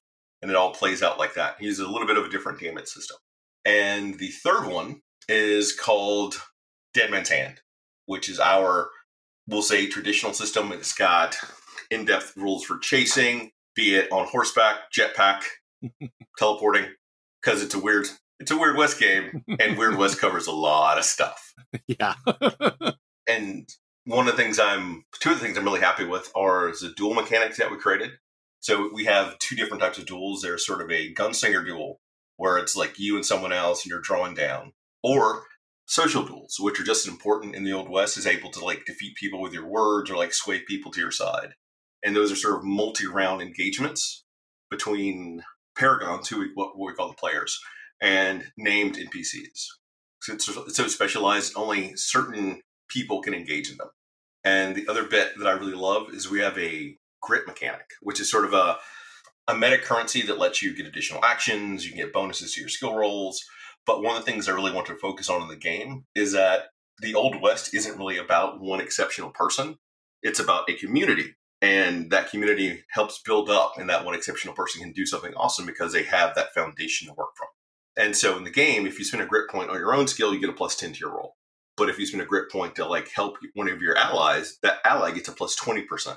And 0.42 0.50
it 0.50 0.56
all 0.56 0.74
plays 0.74 1.04
out 1.04 1.20
like 1.20 1.34
that. 1.34 1.58
He's 1.60 1.80
a 1.80 1.88
little 1.90 2.08
bit 2.08 2.18
of 2.18 2.24
a 2.24 2.30
different 2.30 2.62
damage 2.62 2.88
system. 2.88 3.18
And 3.66 4.18
the 4.20 4.30
third 4.30 4.68
one 4.68 5.02
is 5.28 5.76
called 5.76 6.36
Dead 6.94 7.12
Man's 7.12 7.28
Hand, 7.28 7.60
which 8.10 8.28
is 8.28 8.40
our, 8.40 8.90
we'll 9.48 9.62
say, 9.62 9.86
traditional 9.86 10.34
system. 10.34 10.72
It's 10.72 10.94
got 10.96 11.38
in 11.92 12.06
depth 12.06 12.34
rules 12.36 12.66
for 12.66 12.80
chasing, 12.80 13.52
be 13.76 13.96
it 13.96 14.12
on 14.12 14.26
horseback, 14.26 14.92
jetpack, 14.92 15.44
teleporting, 16.38 16.88
because 17.42 17.62
it's 17.62 17.76
a 17.76 17.80
weird. 17.80 18.08
It's 18.40 18.52
a 18.52 18.58
Weird 18.58 18.78
West 18.78 19.02
game, 19.02 19.44
and 19.60 19.78
Weird 19.78 19.98
West 19.98 20.18
covers 20.22 20.48
a 20.48 20.54
lot 20.54 20.98
of 20.98 21.04
stuff. 21.04 21.54
Yeah. 21.88 22.14
and 23.28 23.70
one 24.06 24.30
of 24.30 24.38
the 24.38 24.42
things 24.42 24.58
I'm, 24.60 25.04
two 25.20 25.32
of 25.32 25.40
the 25.40 25.46
things 25.46 25.58
I'm 25.58 25.66
really 25.66 25.82
happy 25.82 26.06
with 26.06 26.32
are 26.36 26.72
the 26.72 26.94
duel 26.96 27.14
mechanics 27.14 27.58
that 27.58 27.70
we 27.70 27.76
created. 27.76 28.12
So 28.62 28.90
we 28.94 29.04
have 29.06 29.38
two 29.40 29.58
different 29.58 29.84
types 29.84 29.98
of 29.98 30.06
duels. 30.06 30.42
There's 30.42 30.66
sort 30.66 30.82
of 30.82 30.90
a 30.90 31.14
gunslinger 31.14 31.66
duel, 31.66 32.00
where 32.38 32.58
it's 32.58 32.78
like 32.78 32.98
you 32.98 33.18
and 33.18 33.26
someone 33.26 33.52
else 33.52 33.84
and 33.84 33.90
you're 33.90 34.00
drawing 34.00 34.36
down, 34.36 34.72
or 35.04 35.44
social 35.90 36.24
duels, 36.24 36.58
which 36.60 36.80
are 36.80 36.84
just 36.84 37.08
as 37.08 37.12
important 37.12 37.56
in 37.56 37.64
the 37.64 37.74
Old 37.74 37.90
West, 37.90 38.16
is 38.16 38.28
able 38.28 38.52
to 38.52 38.64
like 38.64 38.86
defeat 38.86 39.16
people 39.16 39.42
with 39.42 39.54
your 39.54 39.66
words 39.66 40.12
or 40.12 40.16
like 40.16 40.34
sway 40.34 40.60
people 40.60 40.92
to 40.92 41.02
your 41.02 41.12
side. 41.12 41.56
And 42.04 42.16
those 42.16 42.32
are 42.32 42.36
sort 42.36 42.58
of 42.58 42.64
multi-round 42.64 43.42
engagements 43.42 44.24
between 44.70 45.44
paragons, 45.76 46.28
who 46.28 46.40
we, 46.42 46.52
what 46.54 46.78
we 46.78 46.94
call 46.94 47.08
the 47.08 47.16
players, 47.16 47.60
and 48.00 48.52
named 48.56 48.98
NPCs. 48.98 49.66
So 50.22 50.34
it's, 50.34 50.48
it's 50.48 50.78
so 50.78 50.88
specialized, 50.88 51.54
only 51.56 51.96
certain 51.96 52.62
people 52.88 53.24
can 53.24 53.34
engage 53.34 53.72
in 53.72 53.78
them. 53.78 53.90
And 54.44 54.76
the 54.76 54.88
other 54.88 55.06
bit 55.06 55.40
that 55.40 55.48
I 55.48 55.54
really 55.54 55.74
love 55.74 56.14
is 56.14 56.30
we 56.30 56.40
have 56.40 56.58
a 56.60 56.98
grit 57.20 57.48
mechanic, 57.48 57.88
which 58.02 58.20
is 58.20 58.30
sort 58.30 58.46
of 58.46 58.54
a 58.54 58.78
a 59.48 59.56
meta 59.56 59.80
currency 59.80 60.22
that 60.22 60.38
lets 60.38 60.62
you 60.62 60.76
get 60.76 60.86
additional 60.86 61.26
actions, 61.26 61.84
you 61.84 61.92
can 61.92 62.02
get 62.02 62.14
bonuses 62.14 62.54
to 62.54 62.62
your 62.62 62.70
skill 62.70 62.94
rolls. 62.94 63.44
But 63.90 64.04
one 64.04 64.16
of 64.16 64.24
the 64.24 64.32
things 64.32 64.48
I 64.48 64.52
really 64.52 64.72
want 64.72 64.86
to 64.86 64.96
focus 64.96 65.32
on 65.32 65.42
in 65.42 65.48
the 65.48 65.56
game 65.56 66.06
is 66.14 66.34
that 66.34 66.66
the 67.00 67.16
Old 67.16 67.42
West 67.42 67.74
isn't 67.74 67.98
really 67.98 68.20
about 68.20 68.62
one 68.62 68.80
exceptional 68.80 69.32
person, 69.32 69.80
it's 70.22 70.40
about 70.40 70.70
a 70.70 70.76
community. 70.76 71.34
And 71.60 72.12
that 72.12 72.30
community 72.30 72.84
helps 72.92 73.20
build 73.20 73.50
up, 73.50 73.80
and 73.80 73.90
that 73.90 74.06
one 74.06 74.14
exceptional 74.14 74.54
person 74.54 74.84
can 74.84 74.92
do 74.92 75.08
something 75.08 75.34
awesome 75.34 75.66
because 75.66 75.92
they 75.92 76.04
have 76.04 76.36
that 76.36 76.54
foundation 76.54 77.08
to 77.08 77.16
work 77.16 77.32
from. 77.36 77.48
And 77.98 78.16
so 78.16 78.38
in 78.38 78.44
the 78.44 78.52
game, 78.52 78.86
if 78.86 79.00
you 79.00 79.06
spend 79.06 79.24
a 79.24 79.26
grit 79.26 79.50
point 79.50 79.72
on 79.72 79.80
your 79.80 79.96
own 79.96 80.08
skill, 80.08 80.36
you 80.36 80.40
get 80.40 80.52
a 80.52 80.54
plus 80.54 80.76
10 80.76 80.94
to 80.94 81.00
your 81.00 81.16
roll. 81.16 81.34
But 81.76 81.90
if 81.90 81.98
you 81.98 82.06
spend 82.06 82.22
a 82.22 82.28
grit 82.28 82.52
point 82.52 82.76
to 82.76 82.86
like 82.86 83.10
help 83.10 83.38
one 83.56 83.70
of 83.70 83.82
your 83.82 83.98
allies, 83.98 84.60
that 84.62 84.82
ally 84.86 85.10
gets 85.14 85.30
a 85.30 85.32
plus 85.32 85.60
20%. 85.60 86.16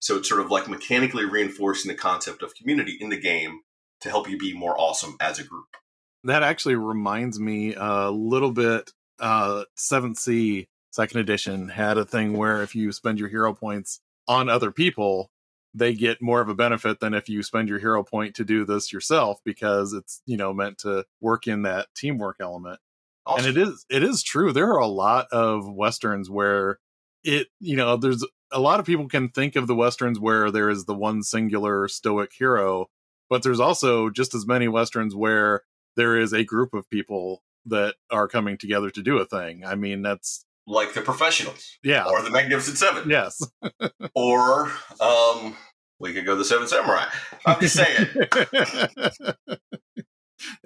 So 0.00 0.18
it's 0.18 0.28
sort 0.28 0.42
of 0.42 0.50
like 0.50 0.68
mechanically 0.68 1.24
reinforcing 1.24 1.90
the 1.90 1.96
concept 1.96 2.42
of 2.42 2.54
community 2.54 2.98
in 3.00 3.08
the 3.08 3.18
game 3.18 3.60
to 4.02 4.10
help 4.10 4.28
you 4.28 4.36
be 4.36 4.52
more 4.52 4.78
awesome 4.78 5.16
as 5.18 5.38
a 5.38 5.44
group. 5.44 5.78
That 6.26 6.42
actually 6.42 6.76
reminds 6.76 7.38
me 7.38 7.74
a 7.76 8.10
little 8.10 8.52
bit. 8.52 8.92
Uh, 9.18 9.64
Seventh 9.76 10.18
Sea 10.18 10.68
Second 10.90 11.20
Edition 11.20 11.68
had 11.68 11.98
a 11.98 12.04
thing 12.04 12.36
where 12.36 12.62
if 12.62 12.74
you 12.74 12.92
spend 12.92 13.18
your 13.18 13.28
hero 13.28 13.54
points 13.54 14.00
on 14.28 14.48
other 14.48 14.70
people, 14.70 15.30
they 15.74 15.94
get 15.94 16.22
more 16.22 16.40
of 16.40 16.48
a 16.48 16.54
benefit 16.54 17.00
than 17.00 17.14
if 17.14 17.28
you 17.28 17.42
spend 17.42 17.68
your 17.68 17.78
hero 17.78 18.02
point 18.02 18.34
to 18.36 18.44
do 18.44 18.64
this 18.64 18.92
yourself 18.92 19.40
because 19.44 19.92
it's 19.92 20.22
you 20.26 20.36
know 20.36 20.52
meant 20.54 20.78
to 20.78 21.04
work 21.20 21.46
in 21.46 21.62
that 21.62 21.88
teamwork 21.94 22.36
element. 22.40 22.80
Awesome. 23.26 23.46
And 23.46 23.56
it 23.56 23.60
is 23.60 23.84
it 23.90 24.02
is 24.02 24.22
true. 24.22 24.52
There 24.52 24.72
are 24.72 24.80
a 24.80 24.86
lot 24.86 25.26
of 25.32 25.68
westerns 25.68 26.30
where 26.30 26.78
it 27.24 27.48
you 27.60 27.76
know 27.76 27.96
there's 27.96 28.24
a 28.52 28.60
lot 28.60 28.80
of 28.80 28.86
people 28.86 29.08
can 29.08 29.28
think 29.28 29.56
of 29.56 29.66
the 29.66 29.74
westerns 29.74 30.18
where 30.18 30.50
there 30.50 30.70
is 30.70 30.86
the 30.86 30.94
one 30.94 31.22
singular 31.22 31.88
stoic 31.88 32.32
hero, 32.36 32.86
but 33.28 33.42
there's 33.42 33.60
also 33.60 34.08
just 34.08 34.34
as 34.34 34.46
many 34.46 34.68
westerns 34.68 35.14
where 35.14 35.62
there 35.96 36.16
is 36.16 36.32
a 36.32 36.44
group 36.44 36.74
of 36.74 36.88
people 36.90 37.42
that 37.66 37.94
are 38.10 38.28
coming 38.28 38.56
together 38.56 38.90
to 38.90 39.02
do 39.02 39.18
a 39.18 39.24
thing. 39.24 39.64
I 39.64 39.74
mean, 39.74 40.02
that's 40.02 40.44
like 40.66 40.94
the 40.94 41.02
professionals 41.02 41.78
yeah, 41.82 42.04
or 42.04 42.22
the 42.22 42.30
Magnificent 42.30 42.78
Seven. 42.78 43.08
yes. 43.08 43.40
Or 44.14 44.70
um, 45.00 45.56
we 45.98 46.12
could 46.12 46.24
go 46.24 46.36
the 46.36 46.44
Seven 46.44 46.66
Samurai. 46.66 47.06
I'm 47.44 47.60
just 47.60 47.76
saying. 47.76 48.08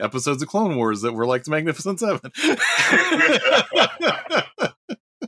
Episodes 0.01 0.43
of 0.43 0.49
Clone 0.49 0.77
Wars 0.77 1.03
that 1.03 1.13
were 1.13 1.27
like 1.27 1.45
the 1.45 1.51
Magnificent 1.51 2.01
Seven. 2.01 2.33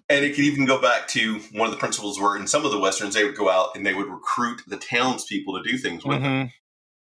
And 0.09 0.27
it 0.27 0.35
could 0.35 0.45
even 0.45 0.67
go 0.67 0.79
back 0.79 1.09
to 1.09 1.39
one 1.53 1.67
of 1.67 1.73
the 1.73 1.79
principles 1.79 2.21
where 2.21 2.37
in 2.37 2.47
some 2.47 2.67
of 2.67 2.71
the 2.71 2.79
westerns 2.79 3.15
they 3.15 3.25
would 3.25 3.37
go 3.37 3.49
out 3.49 3.71
and 3.75 3.87
they 3.87 3.95
would 3.95 4.09
recruit 4.09 4.61
the 4.67 4.77
townspeople 4.77 5.57
to 5.57 5.71
do 5.71 5.79
things 5.79 6.05
with 6.05 6.21
them. 6.21 6.53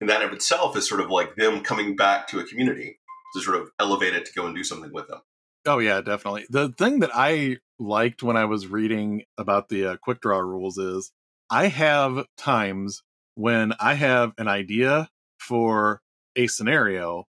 And 0.01 0.10
that 0.10 0.24
of 0.24 0.32
itself 0.32 0.77
is 0.77 0.88
sort 0.88 1.01
of 1.01 1.10
like 1.10 1.36
them 1.36 1.62
coming 1.62 1.96
back 1.96 2.27
to 2.29 2.39
a 2.39 2.46
community 2.46 3.00
to 3.34 3.41
sort 3.41 3.58
of 3.58 3.70
elevate 3.79 4.13
it 4.15 4.25
to 4.25 4.34
go 4.34 4.46
and 4.46 4.56
do 4.56 4.63
something 4.63 4.94
with 4.94 5.08
them. 5.08 5.22
Oh 5.65 5.79
yeah, 5.79 6.01
definitely. 6.01 6.46
The 6.50 6.70
thing 6.70 7.00
that 7.00 7.12
I 7.13 7.58
liked 7.79 8.24
when 8.24 8.38
I 8.38 8.46
was 8.46 8.68
reading 8.68 9.24
about 9.38 9.70
the 9.70 9.86
uh, 9.86 9.98
quick 9.98 10.22
draw 10.22 10.39
rules 10.39 10.77
is 10.77 11.12
I 11.50 11.68
have 11.68 12.25
times 12.38 13.03
when 13.36 13.74
I 13.79 13.96
have 13.96 14.34
an 14.38 14.48
idea 14.48 15.10
for 15.39 16.01
a 16.36 16.48
scenario, 16.48 17.25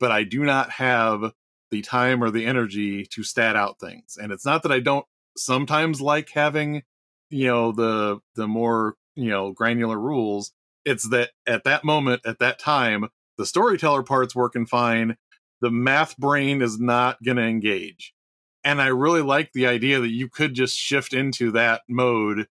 but 0.00 0.10
I 0.10 0.24
do 0.24 0.44
not 0.44 0.70
have 0.70 1.32
the 1.70 1.82
time 1.82 2.22
or 2.22 2.30
the 2.30 2.46
energy 2.46 3.06
to 3.06 3.22
stat 3.22 3.56
out 3.56 3.78
things. 3.78 4.16
And 4.20 4.32
it's 4.32 4.46
not 4.46 4.62
that 4.62 4.72
I 4.72 4.80
don't 4.80 5.04
sometimes 5.36 6.00
like 6.00 6.30
having, 6.30 6.82
you 7.30 7.46
know, 7.46 7.72
the 7.72 8.20
the 8.34 8.48
more, 8.48 8.94
you 9.14 9.30
know, 9.30 9.52
granular 9.52 9.98
rules. 9.98 10.52
It's 10.84 11.08
that 11.10 11.30
at 11.46 11.64
that 11.64 11.84
moment, 11.84 12.22
at 12.24 12.38
that 12.38 12.58
time, 12.58 13.08
the 13.36 13.46
storyteller 13.46 14.02
part's 14.02 14.34
working 14.34 14.66
fine. 14.66 15.16
The 15.60 15.70
math 15.70 16.16
brain 16.16 16.62
is 16.62 16.78
not 16.78 17.22
going 17.22 17.36
to 17.36 17.42
engage. 17.42 18.14
And 18.64 18.82
I 18.82 18.88
really 18.88 19.22
like 19.22 19.52
the 19.52 19.66
idea 19.66 20.00
that 20.00 20.10
you 20.10 20.28
could 20.28 20.54
just 20.54 20.76
shift 20.76 21.12
into 21.12 21.52
that 21.52 21.82
mode 21.88 22.46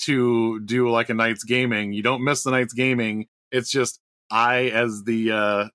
to 0.00 0.60
do 0.60 0.90
like 0.90 1.08
a 1.08 1.14
night's 1.14 1.44
gaming. 1.44 1.92
You 1.92 2.02
don't 2.02 2.24
miss 2.24 2.42
the 2.42 2.50
night's 2.50 2.74
gaming. 2.74 3.26
It's 3.50 3.70
just 3.70 4.00
I, 4.30 4.64
as 4.66 5.04
the 5.04 5.30
uh, 5.30 5.68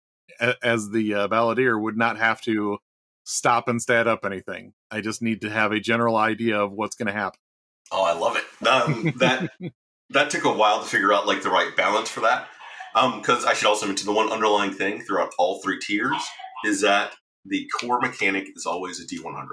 as 0.61 0.89
the 0.89 1.13
uh, 1.13 1.27
balladeer, 1.27 1.81
would 1.81 1.97
not 1.97 2.17
have 2.17 2.41
to 2.41 2.79
stop 3.23 3.67
and 3.67 3.81
stat 3.81 4.07
up 4.07 4.25
anything. 4.25 4.73
I 4.91 5.01
just 5.01 5.21
need 5.21 5.41
to 5.41 5.49
have 5.49 5.71
a 5.71 5.79
general 5.79 6.15
idea 6.17 6.59
of 6.59 6.71
what's 6.71 6.95
going 6.95 7.07
to 7.07 7.13
happen. 7.13 7.39
Oh, 7.91 8.03
I 8.03 8.13
love 8.13 8.37
it. 8.37 8.67
Um, 8.67 9.13
that 9.17 9.49
that 10.11 10.29
took 10.29 10.45
a 10.45 10.51
while 10.51 10.81
to 10.81 10.87
figure 10.87 11.13
out 11.13 11.27
like 11.27 11.43
the 11.43 11.49
right 11.49 11.75
balance 11.75 12.09
for 12.09 12.21
that. 12.21 12.47
Because 12.93 13.45
I 13.45 13.53
should 13.53 13.67
also 13.67 13.85
mention 13.85 14.07
the 14.07 14.13
one 14.13 14.31
underlying 14.31 14.73
thing 14.73 15.01
throughout 15.01 15.31
all 15.37 15.61
three 15.61 15.79
tiers 15.79 16.23
is 16.65 16.81
that 16.81 17.13
the 17.45 17.69
core 17.79 17.99
mechanic 17.99 18.47
is 18.55 18.65
always 18.65 18.99
a 18.99 19.05
D100. 19.05 19.45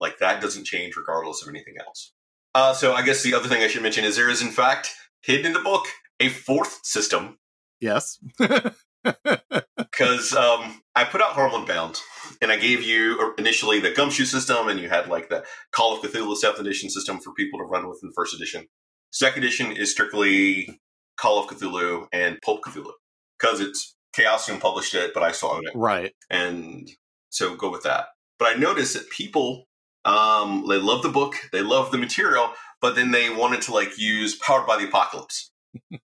Like 0.00 0.18
that 0.18 0.40
doesn't 0.40 0.64
change 0.64 0.96
regardless 0.96 1.42
of 1.42 1.48
anything 1.48 1.74
else. 1.84 2.12
Uh, 2.54 2.72
so 2.72 2.94
I 2.94 3.02
guess 3.02 3.22
the 3.22 3.34
other 3.34 3.48
thing 3.48 3.62
I 3.62 3.68
should 3.68 3.82
mention 3.82 4.04
is 4.04 4.16
there 4.16 4.30
is 4.30 4.40
in 4.40 4.48
fact 4.48 4.94
hidden 5.22 5.46
in 5.46 5.52
the 5.52 5.60
book 5.60 5.86
a 6.18 6.28
fourth 6.30 6.80
system 6.82 7.38
Yes. 7.80 8.18
because 8.38 10.34
um, 10.34 10.82
I 10.94 11.04
put 11.04 11.22
out 11.22 11.32
Harlem 11.32 11.62
Unbound, 11.62 12.00
and 12.42 12.50
I 12.50 12.56
gave 12.56 12.82
you 12.82 13.34
initially 13.38 13.80
the 13.80 13.92
Gumshoe 13.92 14.24
system, 14.24 14.68
and 14.68 14.80
you 14.80 14.88
had 14.88 15.08
like 15.08 15.28
the 15.28 15.44
Call 15.72 15.96
of 15.96 16.02
Cthulhu 16.02 16.36
Seventh 16.36 16.60
Edition 16.60 16.90
system 16.90 17.18
for 17.18 17.32
people 17.32 17.58
to 17.60 17.64
run 17.64 17.88
with 17.88 18.00
in 18.02 18.12
First 18.14 18.34
Edition. 18.34 18.66
Second 19.10 19.44
Edition 19.44 19.72
is 19.72 19.90
strictly 19.90 20.80
Call 21.18 21.42
of 21.42 21.48
Cthulhu 21.48 22.06
and 22.12 22.38
Pulp 22.42 22.62
Cthulhu 22.62 22.92
because 23.38 23.60
it's 23.60 23.96
Chaosium 24.16 24.60
published 24.60 24.94
it, 24.94 25.12
but 25.14 25.22
I 25.22 25.32
still 25.32 25.52
own 25.52 25.66
it, 25.66 25.72
right. 25.74 26.12
and 26.30 26.88
so 27.30 27.54
go 27.54 27.70
with 27.70 27.82
that. 27.82 28.06
But 28.38 28.56
I 28.56 28.58
noticed 28.58 28.94
that 28.94 29.10
people 29.10 29.68
um, 30.04 30.64
they 30.68 30.78
love 30.78 31.02
the 31.02 31.08
book, 31.08 31.34
they 31.52 31.60
love 31.60 31.90
the 31.90 31.98
material, 31.98 32.52
but 32.80 32.94
then 32.94 33.10
they 33.10 33.30
wanted 33.30 33.62
to 33.62 33.72
like 33.72 33.98
use 33.98 34.36
Powered 34.36 34.66
by 34.66 34.78
the 34.78 34.88
Apocalypse. 34.88 35.50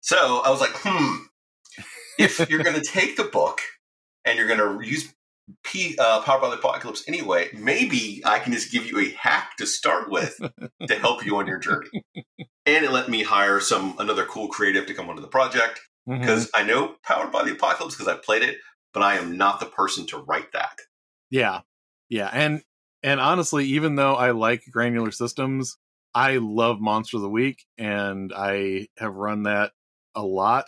so 0.02 0.42
I 0.44 0.50
was 0.50 0.62
like, 0.62 0.72
hmm, 0.74 1.24
if 2.18 2.50
you're 2.50 2.64
going 2.64 2.80
to 2.80 2.86
take 2.86 3.18
the 3.18 3.24
book 3.26 3.60
and 4.26 4.38
you're 4.38 4.48
going 4.48 4.60
to 4.60 4.88
use 4.88 5.14
P, 5.64 5.96
uh, 5.98 6.22
Powered 6.22 6.42
by 6.42 6.50
the 6.50 6.58
Apocalypse 6.58 7.04
anyway, 7.08 7.50
maybe 7.54 8.22
I 8.26 8.40
can 8.40 8.54
just 8.54 8.72
give 8.72 8.86
you 8.86 9.00
a 9.00 9.10
hack 9.12 9.58
to 9.58 9.66
start 9.66 10.10
with 10.10 10.38
to 10.88 10.96
help 10.96 11.26
you 11.26 11.38
on 11.38 11.48
your 11.48 11.60
journey. 11.60 11.90
And 12.66 12.86
it 12.86 12.92
let 12.92 13.10
me 13.10 13.24
hire 13.24 13.60
some 13.60 13.96
another 13.98 14.26
cool 14.26 14.48
creative 14.48 14.86
to 14.86 14.94
come 14.94 15.10
onto 15.10 15.24
the 15.24 15.28
project 15.28 15.80
because 16.06 16.52
I 16.54 16.62
know 16.62 16.98
Powered 17.04 17.32
by 17.32 17.44
the 17.44 17.54
Apocalypse 17.54 17.96
because 17.96 18.08
I 18.08 18.16
played 18.16 18.44
it, 18.44 18.58
but 18.94 19.02
I 19.02 19.16
am 19.16 19.38
not 19.38 19.60
the 19.60 19.66
person 19.66 20.06
to 20.08 20.20
write 20.20 20.52
that. 20.54 20.78
Yeah. 21.32 21.62
Yeah. 22.10 22.30
And 22.32 22.62
and 23.02 23.20
honestly, 23.20 23.66
even 23.66 23.96
though 23.96 24.14
I 24.14 24.32
like 24.32 24.64
granular 24.72 25.10
systems, 25.10 25.78
I 26.14 26.38
love 26.38 26.80
Monster 26.80 27.18
of 27.18 27.24
the 27.24 27.30
Week 27.30 27.66
and 27.78 28.34
I 28.36 28.88
have 28.98 29.16
run 29.16 29.44
that 29.44 29.72
a 30.16 30.24
lot. 30.24 30.66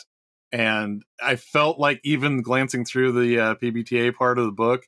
And 0.52 1.04
I 1.24 1.38
felt 1.38 1.80
like 1.80 2.02
even 2.04 2.42
glancing 2.42 2.84
through 2.86 3.14
the 3.14 3.40
uh, 3.40 3.56
PBTA 3.56 4.14
part 4.16 4.38
of 4.38 4.46
the 4.46 4.52
book, 4.52 4.86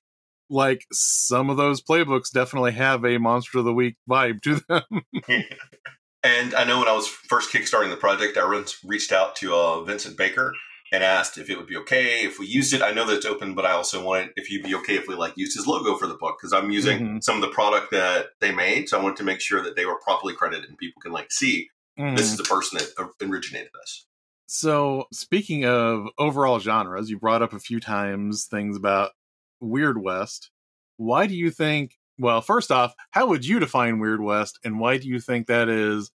like 0.49 0.85
some 0.91 1.49
of 1.49 1.57
those 1.57 1.81
playbooks 1.81 2.31
definitely 2.33 2.73
have 2.73 3.05
a 3.05 3.17
Monster 3.17 3.59
of 3.59 3.65
the 3.65 3.73
Week 3.73 3.95
vibe 4.09 4.41
to 4.43 4.61
them. 4.67 5.03
And 6.25 6.53
I 6.55 6.63
know 6.63 6.79
when 6.79 6.87
I 6.87 6.93
was 6.93 7.07
first 7.07 7.51
kickstarting 7.51 7.89
the 7.89 7.97
project, 7.97 8.37
I 8.37 8.47
re- 8.47 8.63
reached 8.85 9.11
out 9.11 9.35
to 9.37 9.53
uh, 9.53 9.83
Vincent 9.83 10.17
Baker 10.17 10.53
and 10.93 11.03
asked 11.03 11.37
if 11.37 11.49
it 11.49 11.57
would 11.57 11.67
be 11.67 11.75
okay 11.77 12.23
if 12.23 12.39
we 12.39 12.45
used 12.45 12.73
it. 12.73 12.81
I 12.81 12.93
know 12.93 13.05
that 13.07 13.17
it's 13.17 13.25
open, 13.25 13.55
but 13.55 13.65
I 13.65 13.71
also 13.71 14.01
wanted 14.01 14.29
if 14.37 14.49
you'd 14.49 14.63
be 14.63 14.73
okay 14.75 14.95
if 14.95 15.05
we 15.07 15.15
like 15.15 15.33
used 15.35 15.57
his 15.57 15.67
logo 15.67 15.97
for 15.97 16.07
the 16.07 16.13
book 16.13 16.37
because 16.39 16.53
I'm 16.53 16.71
using 16.71 16.99
Mhm. 17.17 17.23
some 17.23 17.35
of 17.35 17.41
the 17.41 17.49
product 17.53 17.91
that 17.91 18.27
they 18.39 18.53
made, 18.53 18.87
so 18.87 18.97
I 18.97 19.03
wanted 19.03 19.17
to 19.17 19.23
make 19.23 19.41
sure 19.41 19.61
that 19.63 19.75
they 19.75 19.85
were 19.85 19.99
properly 19.99 20.33
credited 20.33 20.69
and 20.69 20.77
people 20.77 21.01
can 21.01 21.11
like 21.11 21.29
see 21.31 21.69
this 21.97 22.31
is 22.31 22.37
the 22.37 22.43
person 22.43 22.77
that 22.77 23.09
originated 23.21 23.69
this. 23.73 24.05
So, 24.55 25.07
speaking 25.11 25.65
of 25.65 26.09
overall 26.19 26.59
genres, 26.59 27.09
you 27.09 27.17
brought 27.17 27.41
up 27.41 27.53
a 27.53 27.59
few 27.59 27.79
times 27.79 28.45
things 28.45 28.77
about 28.77 29.09
Weird 29.59 29.99
West. 29.99 30.51
Why 30.97 31.25
do 31.25 31.33
you 31.33 31.49
think? 31.49 31.97
Well, 32.19 32.39
first 32.39 32.71
off, 32.71 32.93
how 33.09 33.25
would 33.25 33.43
you 33.47 33.57
define 33.59 33.97
Weird 33.97 34.21
West, 34.21 34.59
and 34.63 34.79
why 34.79 34.97
do 34.97 35.07
you 35.07 35.19
think 35.19 35.47
that 35.47 35.69
is 35.69 36.11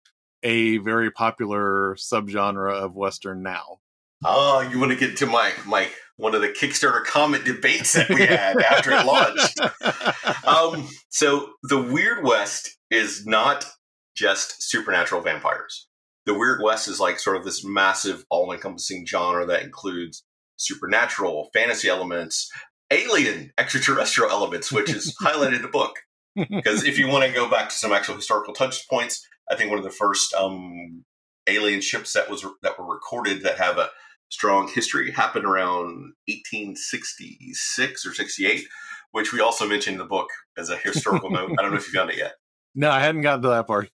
a 0.44 0.80
very 0.80 1.12
popular 1.12 1.96
subgenre 1.96 2.74
of 2.74 2.94
Western 2.94 3.42
now? 3.42 3.78
Oh, 4.26 4.60
you 4.70 4.82
want 4.82 4.92
to 4.92 4.98
get 4.98 5.16
to 5.20 5.26
my 5.28 5.54
my 5.66 5.88
one 6.18 6.36
of 6.36 6.42
the 6.42 6.50
Kickstarter 6.50 7.06
comment 7.06 7.46
debates 7.46 7.94
that 7.94 8.10
we 8.10 8.26
had 8.26 8.62
after 8.62 8.92
it 8.92 9.06
launched. 9.06 10.46
um, 10.46 10.90
so 11.08 11.52
the 11.64 11.82
Weird 11.82 12.26
West 12.26 12.78
is 12.92 13.26
not 13.26 13.66
just 14.14 14.62
supernatural 14.62 15.22
vampires. 15.22 15.88
The 16.26 16.34
Weird 16.34 16.62
West 16.64 16.88
is 16.88 17.00
like 17.00 17.20
sort 17.20 17.38
of 17.38 17.46
this 17.46 17.64
massive, 17.64 18.26
all-encompassing 18.30 19.06
genre 19.06 19.46
that 19.46 19.64
includes 19.64 20.24
supernatural, 20.58 21.50
fantasy 21.54 21.88
elements, 21.88 22.50
alien, 22.92 23.52
extraterrestrial 23.58 24.32
elements, 24.32 24.72
which 24.72 24.90
is 24.90 25.16
highlighted 25.22 25.58
in 25.58 25.62
the 25.62 25.68
book. 25.68 26.00
Because 26.50 26.84
if 26.84 27.00
you 27.00 27.08
want 27.08 27.24
to 27.24 27.32
go 27.32 27.50
back 27.50 27.70
to 27.70 27.76
some 27.76 27.94
actual 27.94 28.16
historical 28.16 28.54
touch 28.54 28.90
points, 28.90 29.26
I 29.50 29.56
think 29.56 29.70
one 29.70 29.80
of 29.80 29.86
the 29.86 29.90
first 29.90 30.34
um, 30.34 31.06
alien 31.48 31.80
ships 31.80 32.12
that 32.12 32.30
was 32.30 32.46
that 32.62 32.78
were 32.78 32.94
recorded 32.94 33.44
that 33.44 33.58
have 33.58 33.78
a 33.78 33.90
strong 34.28 34.68
history 34.68 35.12
happened 35.12 35.46
around 35.46 36.14
1866 36.28 38.06
or 38.06 38.14
68, 38.14 38.68
which 39.12 39.32
we 39.32 39.40
also 39.40 39.66
mentioned 39.66 39.94
in 39.94 40.00
the 40.00 40.06
book 40.06 40.28
as 40.58 40.70
a 40.70 40.76
historical 40.78 41.30
note. 41.30 41.52
I 41.58 41.62
don't 41.62 41.72
know 41.72 41.78
if 41.78 41.88
you 41.88 41.94
found 41.94 42.10
it 42.10 42.18
yet. 42.18 42.34
no, 42.76 42.90
I 42.90 43.00
hadn't 43.00 43.22
gotten 43.22 43.44
to 43.44 43.50
that 43.50 43.68
part. 43.68 43.90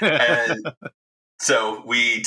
And 0.00 0.72
so 1.40 1.82
we 1.86 2.24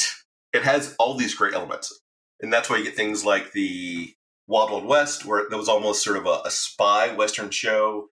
it 0.54 0.64
has 0.64 0.96
all 0.98 1.16
these 1.16 1.36
great 1.36 1.54
elements. 1.54 2.02
And 2.42 2.52
that's 2.52 2.70
why 2.70 2.78
you 2.78 2.84
get 2.84 2.96
things 2.96 3.25
like 3.25 3.52
the 3.52 4.14
Wild 4.48 4.72
Wild 4.72 4.86
West, 4.86 5.25
where 5.25 5.44
there 5.50 5.58
was 5.58 5.70
almost 5.70 6.04
sort 6.04 6.18
of 6.18 6.25
a, 6.25 6.42
a 6.46 6.52
spy 6.52 7.14
Western 7.14 7.50
show. 7.50 8.08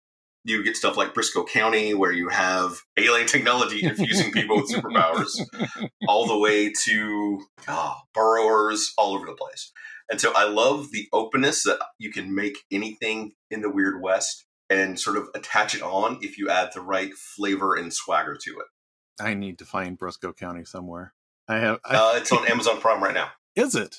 You 0.44 0.64
get 0.64 0.76
stuff 0.76 0.96
like 0.96 1.14
Brisco 1.14 1.46
County, 1.48 1.94
where 1.94 2.10
you 2.10 2.28
have 2.28 2.78
alien 2.96 3.28
technology 3.28 3.84
infusing 3.84 4.32
people 4.32 4.56
with 4.56 4.72
superpowers, 4.72 5.38
all 6.08 6.26
the 6.26 6.38
way 6.38 6.72
to 6.84 7.40
oh, 7.68 7.94
burrowers 8.12 8.92
all 8.98 9.14
over 9.14 9.26
the 9.26 9.34
place. 9.34 9.70
And 10.10 10.20
so 10.20 10.32
I 10.34 10.48
love 10.48 10.90
the 10.90 11.08
openness 11.12 11.62
that 11.62 11.78
you 11.98 12.10
can 12.10 12.34
make 12.34 12.58
anything 12.72 13.32
in 13.50 13.60
the 13.60 13.70
Weird 13.70 14.02
West 14.02 14.44
and 14.68 14.98
sort 14.98 15.16
of 15.16 15.28
attach 15.34 15.74
it 15.74 15.82
on 15.82 16.18
if 16.22 16.38
you 16.38 16.48
add 16.48 16.70
the 16.74 16.80
right 16.80 17.14
flavor 17.14 17.76
and 17.76 17.92
swagger 17.92 18.36
to 18.42 18.50
it. 18.58 18.66
I 19.20 19.34
need 19.34 19.58
to 19.58 19.64
find 19.64 19.98
Brisco 19.98 20.36
County 20.36 20.64
somewhere. 20.64 21.12
I 21.48 21.56
have. 21.58 21.78
I, 21.84 21.96
Uh, 21.96 22.12
it's 22.16 22.32
on 22.32 22.46
Amazon 22.50 22.80
Prime 22.80 23.02
right 23.02 23.14
now. 23.14 23.28
Is 23.56 23.74
it? 23.74 23.96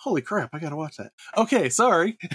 Holy 0.00 0.20
crap, 0.22 0.50
I 0.52 0.58
gotta 0.58 0.76
watch 0.76 0.96
that. 0.98 1.12
Okay, 1.36 1.68
sorry. 1.70 2.18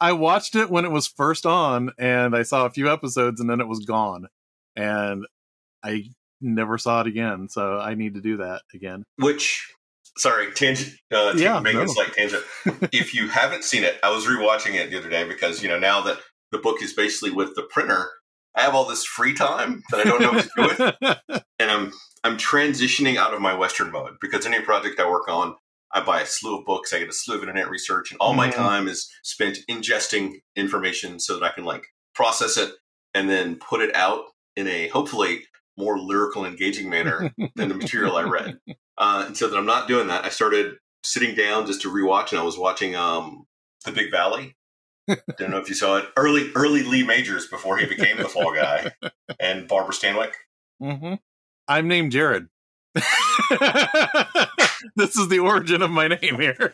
I 0.00 0.12
watched 0.12 0.54
it 0.54 0.68
when 0.70 0.84
it 0.84 0.90
was 0.90 1.06
first 1.06 1.46
on 1.46 1.90
and 1.98 2.36
I 2.36 2.42
saw 2.42 2.66
a 2.66 2.70
few 2.70 2.90
episodes 2.92 3.40
and 3.40 3.48
then 3.48 3.60
it 3.60 3.68
was 3.68 3.80
gone. 3.86 4.26
And 4.76 5.24
I 5.82 6.04
never 6.40 6.76
saw 6.76 7.00
it 7.00 7.06
again. 7.06 7.48
So 7.48 7.78
I 7.78 7.94
need 7.94 8.14
to 8.14 8.20
do 8.20 8.36
that 8.38 8.62
again. 8.74 9.04
Which, 9.16 9.72
sorry, 10.18 10.52
tangent. 10.52 10.92
Uh, 11.10 11.32
Yeah, 11.34 11.60
making 11.60 11.78
no. 11.80 11.84
a 11.86 11.88
slight 11.88 12.12
tangent. 12.12 12.44
if 12.92 13.14
you 13.14 13.28
haven't 13.28 13.64
seen 13.64 13.82
it, 13.84 13.98
I 14.02 14.10
was 14.10 14.26
rewatching 14.26 14.74
it 14.74 14.90
the 14.90 14.98
other 14.98 15.08
day 15.08 15.24
because 15.26 15.62
you 15.62 15.68
know 15.68 15.78
now 15.78 16.02
that 16.02 16.18
the 16.52 16.58
book 16.58 16.82
is 16.82 16.92
basically 16.92 17.30
with 17.30 17.54
the 17.54 17.62
printer, 17.70 18.10
I 18.56 18.62
have 18.62 18.74
all 18.74 18.86
this 18.86 19.04
free 19.04 19.34
time 19.34 19.82
that 19.90 20.00
I 20.00 20.04
don't 20.04 20.20
know 20.22 20.32
what 20.32 20.44
to 20.44 20.50
do 20.56 20.62
with, 20.62 21.42
and 21.58 21.70
I'm 21.70 21.92
I'm 22.24 22.36
transitioning 22.38 23.16
out 23.16 23.34
of 23.34 23.40
my 23.40 23.54
Western 23.54 23.92
mode 23.92 24.14
because 24.20 24.46
any 24.46 24.60
project 24.60 24.98
I 24.98 25.08
work 25.08 25.28
on, 25.28 25.54
I 25.92 26.02
buy 26.02 26.22
a 26.22 26.26
slew 26.26 26.58
of 26.58 26.64
books, 26.64 26.92
I 26.92 26.98
get 26.98 27.08
a 27.08 27.12
slew 27.12 27.36
of 27.36 27.42
internet 27.42 27.68
research, 27.70 28.10
and 28.10 28.18
all 28.20 28.34
my 28.34 28.48
Mhm. 28.48 28.54
time 28.54 28.88
is 28.88 29.08
spent 29.22 29.58
ingesting 29.70 30.40
information 30.56 31.20
so 31.20 31.38
that 31.38 31.44
I 31.44 31.50
can 31.54 31.64
like 31.64 31.86
process 32.14 32.56
it 32.56 32.72
and 33.14 33.28
then 33.30 33.56
put 33.56 33.80
it 33.82 33.94
out 33.94 34.24
in 34.56 34.66
a 34.66 34.88
hopefully 34.88 35.44
more 35.76 35.98
lyrical, 35.98 36.46
engaging 36.46 36.88
manner 36.88 37.34
than 37.54 37.68
the 37.68 37.74
material 37.74 38.16
I 38.16 38.22
read. 38.22 38.58
Uh, 38.98 39.24
and 39.26 39.36
so 39.36 39.46
that 39.46 39.58
I'm 39.58 39.66
not 39.66 39.88
doing 39.88 40.06
that, 40.06 40.24
I 40.24 40.30
started 40.30 40.76
sitting 41.04 41.34
down 41.34 41.66
just 41.66 41.82
to 41.82 41.90
rewatch, 41.92 42.30
and 42.30 42.40
I 42.40 42.42
was 42.42 42.56
watching 42.56 42.96
um, 42.96 43.44
The 43.84 43.92
Big 43.92 44.10
Valley. 44.10 44.55
Don't 45.08 45.50
know 45.50 45.58
if 45.58 45.68
you 45.68 45.74
saw 45.74 45.98
it. 45.98 46.06
Early, 46.16 46.50
early 46.54 46.82
Lee 46.82 47.04
Majors 47.04 47.46
before 47.46 47.76
he 47.78 47.86
became 47.86 48.16
the 48.16 48.28
Fall 48.28 48.54
Guy, 48.54 48.92
and 49.40 49.68
Barbara 49.68 49.94
Stanwyck. 49.94 50.32
hmm 50.80 51.14
I'm 51.68 51.88
named 51.88 52.12
Jared. 52.12 52.46
this 52.94 53.04
is 55.16 55.28
the 55.28 55.40
origin 55.40 55.82
of 55.82 55.90
my 55.90 56.08
name 56.08 56.40
here. 56.40 56.72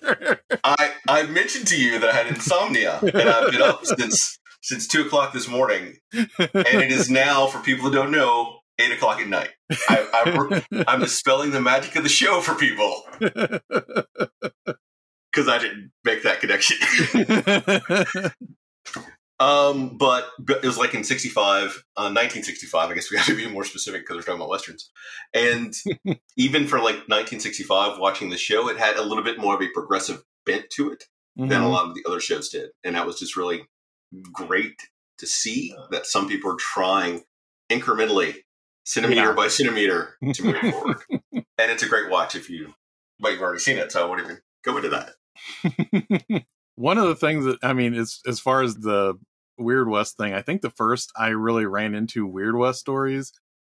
I 0.62 0.92
I 1.08 1.22
mentioned 1.24 1.66
to 1.68 1.80
you 1.80 1.98
that 1.98 2.10
I 2.10 2.12
had 2.12 2.26
insomnia, 2.28 3.00
and 3.00 3.28
I've 3.28 3.50
been 3.50 3.62
up 3.62 3.84
since 3.84 4.38
since 4.62 4.86
two 4.86 5.02
o'clock 5.02 5.32
this 5.32 5.48
morning, 5.48 5.96
and 6.12 6.28
it 6.38 6.92
is 6.92 7.10
now 7.10 7.46
for 7.46 7.58
people 7.60 7.88
who 7.88 7.92
don't 7.92 8.12
know 8.12 8.60
eight 8.78 8.92
o'clock 8.92 9.20
at 9.20 9.28
night. 9.28 9.50
I, 9.88 10.06
I, 10.12 10.84
I'm 10.86 11.00
dispelling 11.00 11.50
the 11.50 11.60
magic 11.60 11.96
of 11.96 12.02
the 12.02 12.08
show 12.08 12.40
for 12.40 12.54
people 12.54 13.02
because 15.32 15.48
I 15.48 15.58
didn't 15.58 15.90
make 16.04 16.22
that 16.24 16.40
connection. 16.40 16.76
Um, 19.40 19.96
but, 19.98 20.28
it 20.46 20.62
was 20.62 20.78
like 20.78 20.94
in 20.94 21.02
65, 21.02 21.42
uh, 21.96 22.12
1965. 22.14 22.90
I 22.90 22.94
guess 22.94 23.10
we 23.10 23.16
have 23.18 23.26
to 23.26 23.34
be 23.34 23.48
more 23.48 23.64
specific 23.64 24.02
because 24.02 24.14
we're 24.14 24.22
talking 24.22 24.36
about 24.36 24.48
westerns. 24.48 24.90
And 25.34 25.74
even 26.36 26.68
for 26.68 26.76
like 26.78 27.08
1965, 27.08 27.98
watching 27.98 28.30
the 28.30 28.36
show, 28.38 28.68
it 28.68 28.76
had 28.78 28.94
a 28.96 29.02
little 29.02 29.24
bit 29.24 29.40
more 29.40 29.56
of 29.56 29.60
a 29.60 29.66
progressive 29.74 30.22
bent 30.46 30.66
to 30.76 30.92
it 30.92 31.04
than 31.34 31.50
a 31.50 31.64
Mhm. 31.64 31.72
lot 31.72 31.88
of 31.88 31.94
the 31.96 32.04
other 32.06 32.20
shows 32.20 32.50
did, 32.50 32.70
and 32.84 32.94
that 32.94 33.04
was 33.06 33.18
just 33.18 33.36
really 33.36 33.62
great 34.32 34.76
to 35.18 35.26
see 35.26 35.74
that 35.90 36.06
some 36.06 36.28
people 36.28 36.52
are 36.52 36.56
trying 36.56 37.24
incrementally, 37.68 38.44
centimeter 38.84 39.22
Yeah. 39.30 39.32
by 39.32 39.48
centimeter, 39.48 40.18
to 40.34 40.44
move 40.44 40.58
forward. 40.60 40.98
And 41.32 41.70
it's 41.72 41.82
a 41.82 41.88
great 41.88 42.10
watch 42.10 42.36
if 42.36 42.48
you, 42.48 42.74
but 43.18 43.32
you've 43.32 43.40
already 43.42 43.60
seen 43.60 43.78
it, 43.78 43.90
so 43.90 44.04
I 44.04 44.06
won't 44.06 44.20
even 44.20 44.38
go 44.62 44.76
into 44.76 44.90
that. 44.90 45.14
One 46.74 46.98
of 46.98 47.06
the 47.06 47.16
things 47.16 47.44
that 47.44 47.58
I 47.62 47.72
mean 47.72 47.94
is 47.94 48.20
as 48.26 48.40
far 48.40 48.62
as 48.62 48.76
the 48.76 49.14
Weird 49.58 49.88
West 49.88 50.16
thing, 50.16 50.32
I 50.32 50.42
think 50.42 50.62
the 50.62 50.70
first 50.70 51.12
I 51.16 51.28
really 51.28 51.66
ran 51.66 51.94
into 51.94 52.26
Weird 52.26 52.56
West 52.56 52.80
stories 52.80 53.32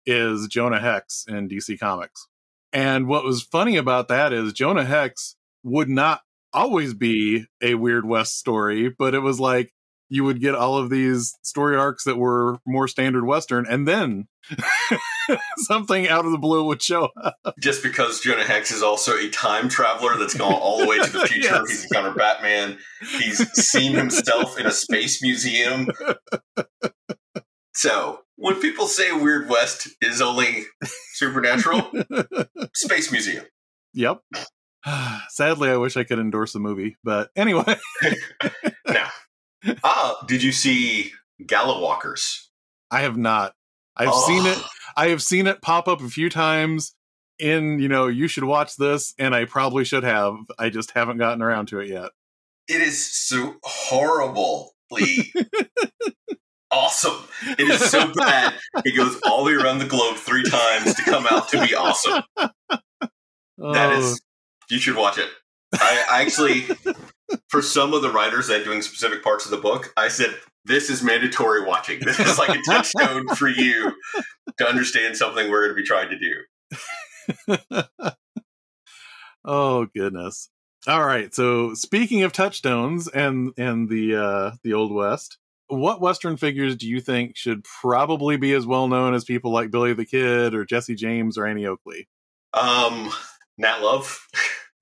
is 0.05 0.47
Jonah 0.47 0.79
Hex 0.79 1.25
in 1.27 1.49
DC 1.49 1.79
Comics. 1.79 2.27
And 2.71 3.07
what 3.07 3.23
was 3.23 3.41
funny 3.41 3.77
about 3.77 4.07
that 4.09 4.33
is 4.33 4.53
Jonah 4.53 4.85
Hex 4.85 5.35
would 5.63 5.89
not 5.89 6.21
always 6.53 6.93
be 6.93 7.45
a 7.61 7.75
Weird 7.75 8.07
West 8.07 8.37
story, 8.39 8.89
but 8.89 9.13
it 9.13 9.19
was 9.19 9.39
like 9.39 9.73
you 10.09 10.23
would 10.23 10.39
get 10.39 10.55
all 10.55 10.77
of 10.77 10.89
these 10.89 11.37
story 11.41 11.75
arcs 11.75 12.03
that 12.03 12.17
were 12.17 12.59
more 12.65 12.87
standard 12.87 13.25
Western, 13.25 13.65
and 13.65 13.87
then 13.87 14.27
something 15.57 16.07
out 16.07 16.25
of 16.25 16.31
the 16.31 16.37
blue 16.37 16.63
would 16.65 16.81
show 16.81 17.09
up. 17.21 17.55
just 17.59 17.83
because 17.83 18.19
Jonah 18.19 18.43
Hex 18.43 18.71
is 18.71 18.83
also 18.83 19.17
a 19.17 19.29
time 19.29 19.69
traveler 19.69 20.17
that's 20.17 20.35
gone 20.35 20.53
all 20.53 20.79
the 20.79 20.87
way 20.87 20.99
to 20.99 21.09
the 21.11 21.19
future. 21.27 21.49
Yes. 21.49 21.69
He's 21.69 21.83
encountered 21.85 22.15
Batman. 22.15 22.77
He's 23.19 23.37
seen 23.53 23.93
himself 23.93 24.59
in 24.59 24.65
a 24.65 24.71
space 24.71 25.21
museum. 25.21 25.87
So 27.73 28.21
when 28.37 28.59
people 28.61 28.87
say 28.87 29.11
Weird 29.11 29.49
West 29.49 29.89
is 30.01 30.21
only 30.21 30.63
supernatural, 31.13 31.91
space 32.73 33.11
museum. 33.11 33.45
Yep. 33.93 34.21
Sadly, 35.29 35.69
I 35.69 35.77
wish 35.77 35.97
I 35.97 36.03
could 36.03 36.19
endorse 36.19 36.53
the 36.53 36.59
movie, 36.59 36.97
but 37.03 37.29
anyway. 37.35 37.77
Now, 38.87 39.09
ah, 39.83 40.23
did 40.27 40.43
you 40.43 40.51
see 40.51 41.11
Gallowwalkers? 41.43 42.45
I 42.91 43.01
have 43.01 43.17
not. 43.17 43.53
I've 43.97 44.09
Oh, 44.11 44.27
seen 44.27 44.45
it. 44.45 44.57
Oh. 44.57 44.67
I 44.97 45.07
have 45.09 45.21
seen 45.21 45.47
it 45.47 45.61
pop 45.61 45.87
up 45.87 46.01
a 46.01 46.09
few 46.09 46.29
times 46.29 46.95
in, 47.39 47.79
you 47.79 47.87
know, 47.89 48.07
you 48.07 48.27
should 48.27 48.45
watch 48.45 48.75
this, 48.77 49.13
and 49.19 49.35
I 49.35 49.45
probably 49.45 49.83
should 49.83 50.03
have. 50.03 50.35
I 50.57 50.69
just 50.69 50.91
haven't 50.91 51.17
gotten 51.17 51.41
around 51.41 51.67
to 51.67 51.79
it 51.79 51.89
yet. 51.89 52.11
It 52.67 52.81
is 52.81 53.05
so 53.05 53.55
horribly 53.63 55.33
awesome. 56.71 57.17
It 57.59 57.67
is 57.69 57.79
so 57.91 58.11
bad. 58.13 58.53
It 58.83 58.95
goes 58.95 59.19
all 59.25 59.43
the 59.43 59.51
way 59.51 59.61
around 59.61 59.79
the 59.79 59.85
globe 59.85 60.15
three 60.17 60.43
times 60.43 60.93
to 60.95 61.03
come 61.03 61.27
out 61.29 61.49
to 61.49 61.65
be 61.65 61.75
awesome. 61.75 62.23
That 62.37 62.51
Oh, 63.59 63.91
is, 63.99 64.21
you 64.69 64.79
should 64.79 64.95
watch 64.97 65.17
it. 65.17 65.29
I, 65.73 66.05
I 66.09 66.21
actually, 66.21 66.65
for 67.49 67.61
some 67.61 67.93
of 67.93 68.01
the 68.01 68.11
writers 68.11 68.47
that 68.47 68.63
doing 68.63 68.81
specific 68.81 69.23
parts 69.23 69.45
of 69.45 69.51
the 69.51 69.57
book, 69.57 69.93
I 69.97 70.07
said, 70.09 70.35
this 70.65 70.89
is 70.89 71.01
mandatory 71.03 71.63
watching. 71.63 71.99
This 72.01 72.19
is 72.19 72.37
like 72.37 72.57
a 72.57 72.61
touchstone 72.69 73.27
for 73.35 73.47
you 73.47 73.93
to 74.57 74.67
understand 74.67 75.15
something 75.17 75.49
we're 75.49 75.65
going 75.67 75.75
to 75.77 75.81
be 75.81 75.87
trying 75.87 76.09
to 76.09 76.19
do. 77.47 78.11
oh 79.45 79.87
goodness. 79.95 80.49
All 80.87 81.03
right. 81.05 81.33
So 81.33 81.73
speaking 81.73 82.23
of 82.23 82.31
touchstones 82.31 83.07
and 83.07 83.51
and 83.57 83.89
the 83.89 84.15
uh 84.15 84.51
the 84.63 84.73
old 84.73 84.93
west, 84.93 85.37
what 85.67 86.01
western 86.01 86.37
figures 86.37 86.75
do 86.75 86.87
you 86.87 87.01
think 87.01 87.35
should 87.35 87.63
probably 87.81 88.37
be 88.37 88.53
as 88.53 88.65
well 88.67 88.87
known 88.87 89.13
as 89.13 89.23
people 89.23 89.51
like 89.51 89.71
Billy 89.71 89.93
the 89.93 90.05
Kid 90.05 90.53
or 90.53 90.63
Jesse 90.65 90.95
James 90.95 91.37
or 91.37 91.47
Annie 91.47 91.65
Oakley? 91.65 92.07
Um, 92.53 93.11
Nat 93.57 93.81
Love. 93.81 94.27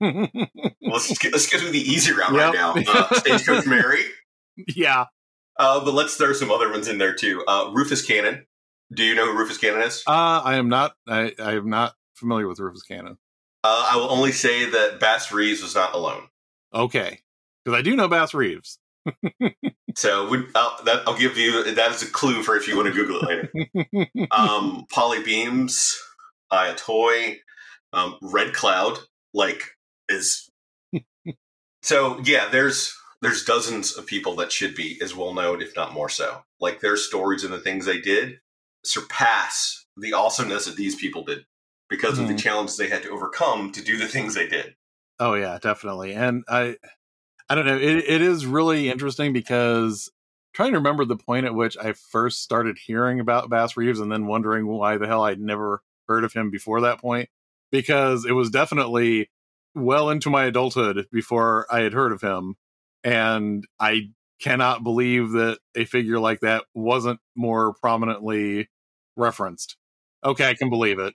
Let's 0.00 1.16
get, 1.18 1.32
let's 1.32 1.48
get 1.48 1.60
to 1.60 1.70
the 1.70 1.78
easy 1.80 2.12
route 2.12 2.32
Yep. 2.32 2.40
right 2.40 2.54
now. 2.54 2.74
Uh, 2.76 3.14
Stagecoach 3.20 3.64
Mary. 3.66 4.02
yeah. 4.76 5.06
Uh, 5.58 5.84
but 5.84 5.94
let's 5.94 6.16
throw 6.16 6.32
some 6.32 6.50
other 6.50 6.70
ones 6.70 6.88
in 6.88 6.98
there 6.98 7.14
too. 7.14 7.44
Uh, 7.46 7.70
Rufus 7.72 8.04
Cannon. 8.04 8.46
Do 8.92 9.04
you 9.04 9.14
know 9.14 9.26
who 9.26 9.38
Rufus 9.38 9.58
Cannon 9.58 9.82
is? 9.82 10.02
Uh 10.06 10.42
I 10.44 10.56
am 10.56 10.68
not 10.68 10.94
I 11.08 11.32
I 11.38 11.52
am 11.52 11.68
not 11.70 11.94
familiar 12.14 12.46
with 12.46 12.60
Rufus 12.60 12.82
Cannon. 12.82 13.16
Uh, 13.64 13.88
I 13.92 13.96
will 13.96 14.10
only 14.10 14.30
say 14.30 14.68
that 14.68 15.00
Bass 15.00 15.32
Reeves 15.32 15.62
was 15.62 15.74
not 15.74 15.94
alone. 15.94 16.28
Okay. 16.74 17.20
Because 17.64 17.78
I 17.78 17.82
do 17.82 17.96
know 17.96 18.08
Bass 18.08 18.34
Reeves. 18.34 18.78
So 19.96 20.28
would, 20.28 20.48
I'll, 20.54 20.82
that, 20.84 21.02
I'll 21.06 21.16
give 21.16 21.36
you 21.36 21.74
that 21.74 21.90
is 21.92 22.02
a 22.02 22.10
clue 22.10 22.42
for 22.42 22.56
if 22.56 22.66
you 22.66 22.76
want 22.76 22.88
to 22.88 22.94
Google 22.94 23.20
it 23.22 23.50
later. 23.94 24.26
um, 24.30 24.86
Polly 24.90 25.22
Bemis, 25.22 26.00
Aya 26.50 26.74
Toy, 26.74 27.38
um, 27.92 28.16
Red 28.20 28.54
Cloud, 28.54 28.98
like 29.32 29.62
is 30.08 30.50
so 31.82 32.20
yeah. 32.24 32.48
There's 32.48 32.92
there's 33.24 33.44
dozens 33.44 33.96
of 33.96 34.06
people 34.06 34.36
that 34.36 34.52
should 34.52 34.74
be 34.74 34.98
as 35.02 35.14
well 35.14 35.32
known, 35.34 35.62
if 35.62 35.74
not 35.74 35.92
more 35.92 36.08
so. 36.08 36.42
Like 36.60 36.80
their 36.80 36.96
stories 36.96 37.42
and 37.44 37.52
the 37.52 37.58
things 37.60 37.86
they 37.86 38.00
did 38.00 38.40
surpass 38.84 39.86
the 39.96 40.12
awesomeness 40.12 40.66
that 40.66 40.76
these 40.76 40.94
people 40.94 41.24
did 41.24 41.46
because 41.88 42.18
of 42.18 42.26
the 42.28 42.34
Mhm. 42.34 42.38
challenges 42.38 42.76
they 42.76 42.88
had 42.88 43.02
to 43.02 43.10
overcome 43.10 43.72
to 43.72 43.82
do 43.82 43.96
the 43.96 44.08
things 44.08 44.34
they 44.34 44.46
did. 44.48 44.76
Oh 45.18 45.34
yeah, 45.34 45.58
definitely. 45.60 46.12
And 46.12 46.44
I 46.48 46.76
I 47.48 47.54
don't 47.54 47.66
know, 47.66 47.76
it 47.76 47.96
it 48.08 48.22
is 48.22 48.46
really 48.46 48.88
interesting 48.90 49.32
because 49.32 50.10
trying 50.52 50.72
to 50.72 50.78
remember 50.78 51.04
the 51.04 51.16
point 51.16 51.46
at 51.46 51.54
which 51.54 51.76
I 51.76 51.92
first 51.92 52.42
started 52.42 52.78
hearing 52.78 53.20
about 53.20 53.50
Bass 53.50 53.76
Reeves 53.76 54.00
and 54.00 54.10
then 54.10 54.26
wondering 54.26 54.66
why 54.66 54.96
the 54.98 55.06
hell 55.06 55.24
I'd 55.24 55.40
never 55.40 55.82
heard 56.08 56.24
of 56.24 56.32
him 56.32 56.50
before 56.50 56.82
that 56.82 57.00
point 57.00 57.28
because 57.72 58.24
it 58.24 58.32
was 58.32 58.50
definitely 58.50 59.30
well 59.74 60.10
into 60.10 60.30
my 60.30 60.44
adulthood 60.44 61.06
before 61.12 61.66
I 61.70 61.80
had 61.80 61.92
heard 61.92 62.12
of 62.12 62.20
him 62.20 62.56
and 63.04 63.64
I 63.78 64.08
cannot 64.40 64.82
believe 64.82 65.30
that 65.32 65.58
a 65.76 65.84
figure 65.84 66.18
like 66.18 66.40
that 66.40 66.64
wasn't 66.74 67.20
more 67.36 67.74
prominently 67.74 68.68
referenced. 69.16 69.76
Okay, 70.24 70.48
I 70.48 70.54
can 70.54 70.70
believe 70.70 70.98
it. 70.98 71.14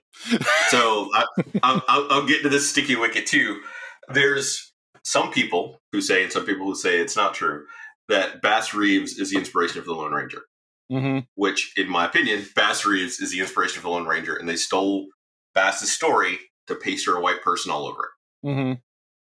So 0.68 1.10
I, 1.12 1.24
I'll, 1.62 1.82
I'll, 1.88 2.26
get 2.26 2.42
to 2.42 2.48
this 2.48 2.70
sticky 2.70 2.96
wicket 2.96 3.26
too. 3.26 3.60
There's 4.08 4.72
some 5.04 5.32
people 5.32 5.80
who 5.92 6.00
say, 6.00 6.22
and 6.22 6.32
some 6.32 6.46
people 6.46 6.66
who 6.66 6.76
say 6.76 6.98
it's 7.00 7.16
not 7.16 7.34
true, 7.34 7.66
that 8.08 8.40
Bass 8.40 8.72
Reeves 8.72 9.18
is 9.18 9.30
the 9.30 9.38
inspiration 9.38 9.78
of 9.78 9.84
the 9.84 9.94
Lone 9.94 10.12
Ranger. 10.12 10.42
hmm 10.88 11.20
Which, 11.34 11.72
in 11.76 11.88
my 11.88 12.06
opinion, 12.06 12.46
Bass 12.54 12.86
Reeves 12.86 13.20
is 13.20 13.32
the 13.32 13.40
inspiration 13.40 13.78
of 13.78 13.82
the 13.82 13.90
Lone 13.90 14.06
Ranger, 14.06 14.36
and 14.36 14.48
they 14.48 14.56
stole 14.56 15.06
Bass's 15.54 15.92
story 15.92 16.38
to 16.68 16.76
paster 16.76 17.16
a 17.16 17.20
white 17.20 17.42
person 17.42 17.72
all 17.72 17.86
over 17.86 18.12
it. 18.44 18.54
hmm 18.54 18.72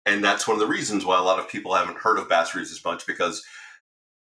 And 0.09 0.25
that's 0.25 0.49
one 0.49 0.55
of 0.55 0.61
the 0.61 0.67
reasons 0.67 1.05
why 1.05 1.19
a 1.19 1.23
lot 1.23 1.39
of 1.39 1.51
people 1.51 1.75
haven't 1.75 1.99
heard 1.99 2.19
of 2.19 2.31
Bass 2.31 2.55
Reeves 2.55 2.73
as 2.73 2.83
much 2.83 3.07
because 3.07 3.45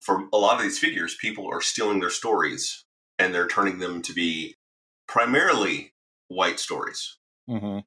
for 0.01 0.25
a 0.33 0.39
lot 0.39 0.57
of 0.57 0.63
these 0.63 0.79
figures, 0.79 1.15
people 1.21 1.47
are 1.47 1.61
stealing 1.61 2.01
their 2.01 2.11
stories 2.11 2.87
and 3.19 3.35
they're 3.35 3.47
turning 3.47 3.81
them 3.81 4.01
to 4.03 4.15
be 4.15 4.57
primarily 5.07 5.93
white 6.29 6.59
stories. 6.59 7.19
Mm-hmm. 7.51 7.81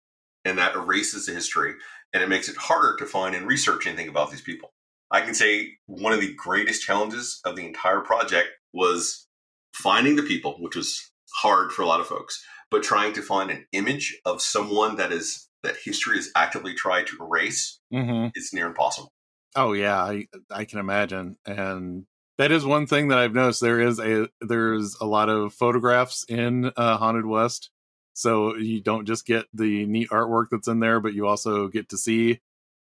And 0.45 0.57
that 0.60 0.75
erases 0.75 1.25
the 1.25 1.33
history 1.33 1.73
and 2.13 2.21
it 2.21 2.29
makes 2.29 2.47
it 2.47 2.55
harder 2.55 2.95
to 2.97 3.05
find 3.07 3.36
and 3.36 3.47
research 3.47 3.88
anything 3.88 4.10
about 4.10 4.29
these 4.29 4.41
people. 4.41 4.73
I 5.10 5.21
can 5.21 5.33
say 5.33 5.71
one 5.88 6.13
of 6.13 6.21
the 6.21 6.36
greatest 6.36 6.83
challenges 6.83 7.41
of 7.45 7.55
the 7.55 7.65
entire 7.65 8.01
project 8.01 8.49
was 8.73 9.27
finding 9.73 10.15
the 10.15 10.23
people, 10.23 10.57
which 10.60 10.75
was 10.75 11.12
hard 11.38 11.71
for 11.71 11.81
a 11.81 11.88
lot 11.88 11.99
of 11.99 12.07
folks, 12.07 12.45
but 12.69 12.83
trying 12.83 13.13
to 13.13 13.23
find 13.23 13.49
an 13.49 13.65
image 13.71 14.19
of 14.23 14.41
someone 14.41 14.97
that 14.97 15.12
is 15.12 15.47
that 15.67 15.75
history 15.84 16.17
is 16.17 16.32
actively 16.36 16.73
trying 16.73 17.06
to 17.06 17.17
erase 17.21 17.80
Mm-hmm. 17.93 18.30
is 18.36 18.51
near 18.53 18.65
impossible. 18.67 19.12
Oh 19.56 19.73
yeah, 19.73 20.01
I 20.01 20.27
I 20.51 20.65
can 20.65 20.80
imagine, 20.80 21.38
and 21.45 22.06
that 22.38 22.51
is 22.51 22.65
one 22.65 22.86
thing 22.86 23.08
that 23.08 23.17
I've 23.17 23.34
noticed. 23.34 23.62
There 23.62 23.80
is 23.80 23.99
a 23.99 24.27
there's 24.41 24.95
a 24.99 25.06
lot 25.06 25.30
of 25.30 25.53
photographs 25.53 26.25
in 26.27 26.71
uh, 26.75 26.97
Haunted 26.97 27.25
West, 27.25 27.69
so 28.13 28.56
you 28.56 28.82
don't 28.82 29.06
just 29.06 29.25
get 29.25 29.45
the 29.53 29.86
neat 29.86 30.10
artwork 30.10 30.47
that's 30.51 30.67
in 30.67 30.80
there, 30.80 30.99
but 30.99 31.13
you 31.13 31.27
also 31.27 31.67
get 31.69 31.89
to 31.89 31.97
see 31.97 32.41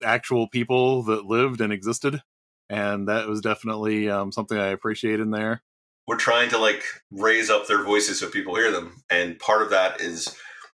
actual 0.04 0.48
people 0.48 1.04
that 1.04 1.26
lived 1.26 1.62
and 1.62 1.72
existed, 1.72 2.22
and 2.70 3.08
that 3.08 3.28
was 3.28 3.40
definitely 3.42 4.10
um, 4.10 4.32
something 4.32 4.58
I 4.58 4.68
appreciate 4.68 5.20
in 5.20 5.32
there. 5.32 5.62
We're 6.08 6.18
trying 6.18 6.50
to 6.50 6.58
like 6.58 6.84
raise 7.12 7.50
up 7.50 7.68
their 7.68 7.84
voices 7.84 8.20
so 8.20 8.30
people 8.30 8.56
hear 8.56 8.72
them, 8.72 9.04
and 9.10 9.38
part 9.40 9.62
of 9.62 9.70
that 9.70 10.02
is 10.02 10.36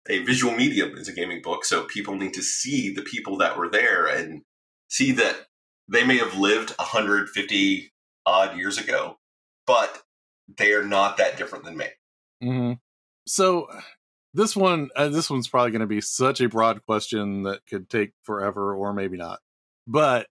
a 0.08 0.18
visual 0.24 0.54
medium 0.54 0.96
is 0.96 1.08
a 1.08 1.12
gaming 1.12 1.42
book, 1.42 1.64
so 1.64 1.84
people 1.84 2.16
need 2.16 2.34
to 2.34 2.42
see 2.42 2.92
the 2.92 3.02
people 3.02 3.36
that 3.38 3.58
were 3.58 3.68
there 3.68 4.06
and 4.06 4.42
see 4.88 5.12
that 5.12 5.46
they 5.88 6.04
may 6.04 6.18
have 6.18 6.38
lived 6.38 6.70
150 6.78 7.92
odd 8.26 8.56
years 8.56 8.78
ago, 8.78 9.18
but 9.66 10.02
they 10.56 10.72
are 10.72 10.84
not 10.84 11.16
that 11.16 11.36
different 11.36 11.64
than 11.64 11.76
me. 11.76 11.86
Mm-hmm. 12.42 12.72
So 13.26 13.68
this 14.34 14.56
one, 14.56 14.90
uh, 14.96 15.08
this 15.08 15.30
one's 15.30 15.48
probably 15.48 15.72
going 15.72 15.80
to 15.80 15.86
be 15.86 16.00
such 16.00 16.40
a 16.40 16.48
broad 16.48 16.84
question 16.84 17.42
that 17.42 17.66
could 17.66 17.90
take 17.90 18.12
forever, 18.22 18.74
or 18.74 18.92
maybe 18.92 19.16
not. 19.16 19.40
But 19.86 20.26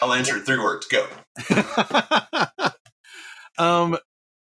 I'll 0.00 0.12
answer 0.12 0.36
it 0.36 0.46
three 0.46 0.58
words. 0.58 0.86
Go. 0.86 1.06
um, 3.58 3.96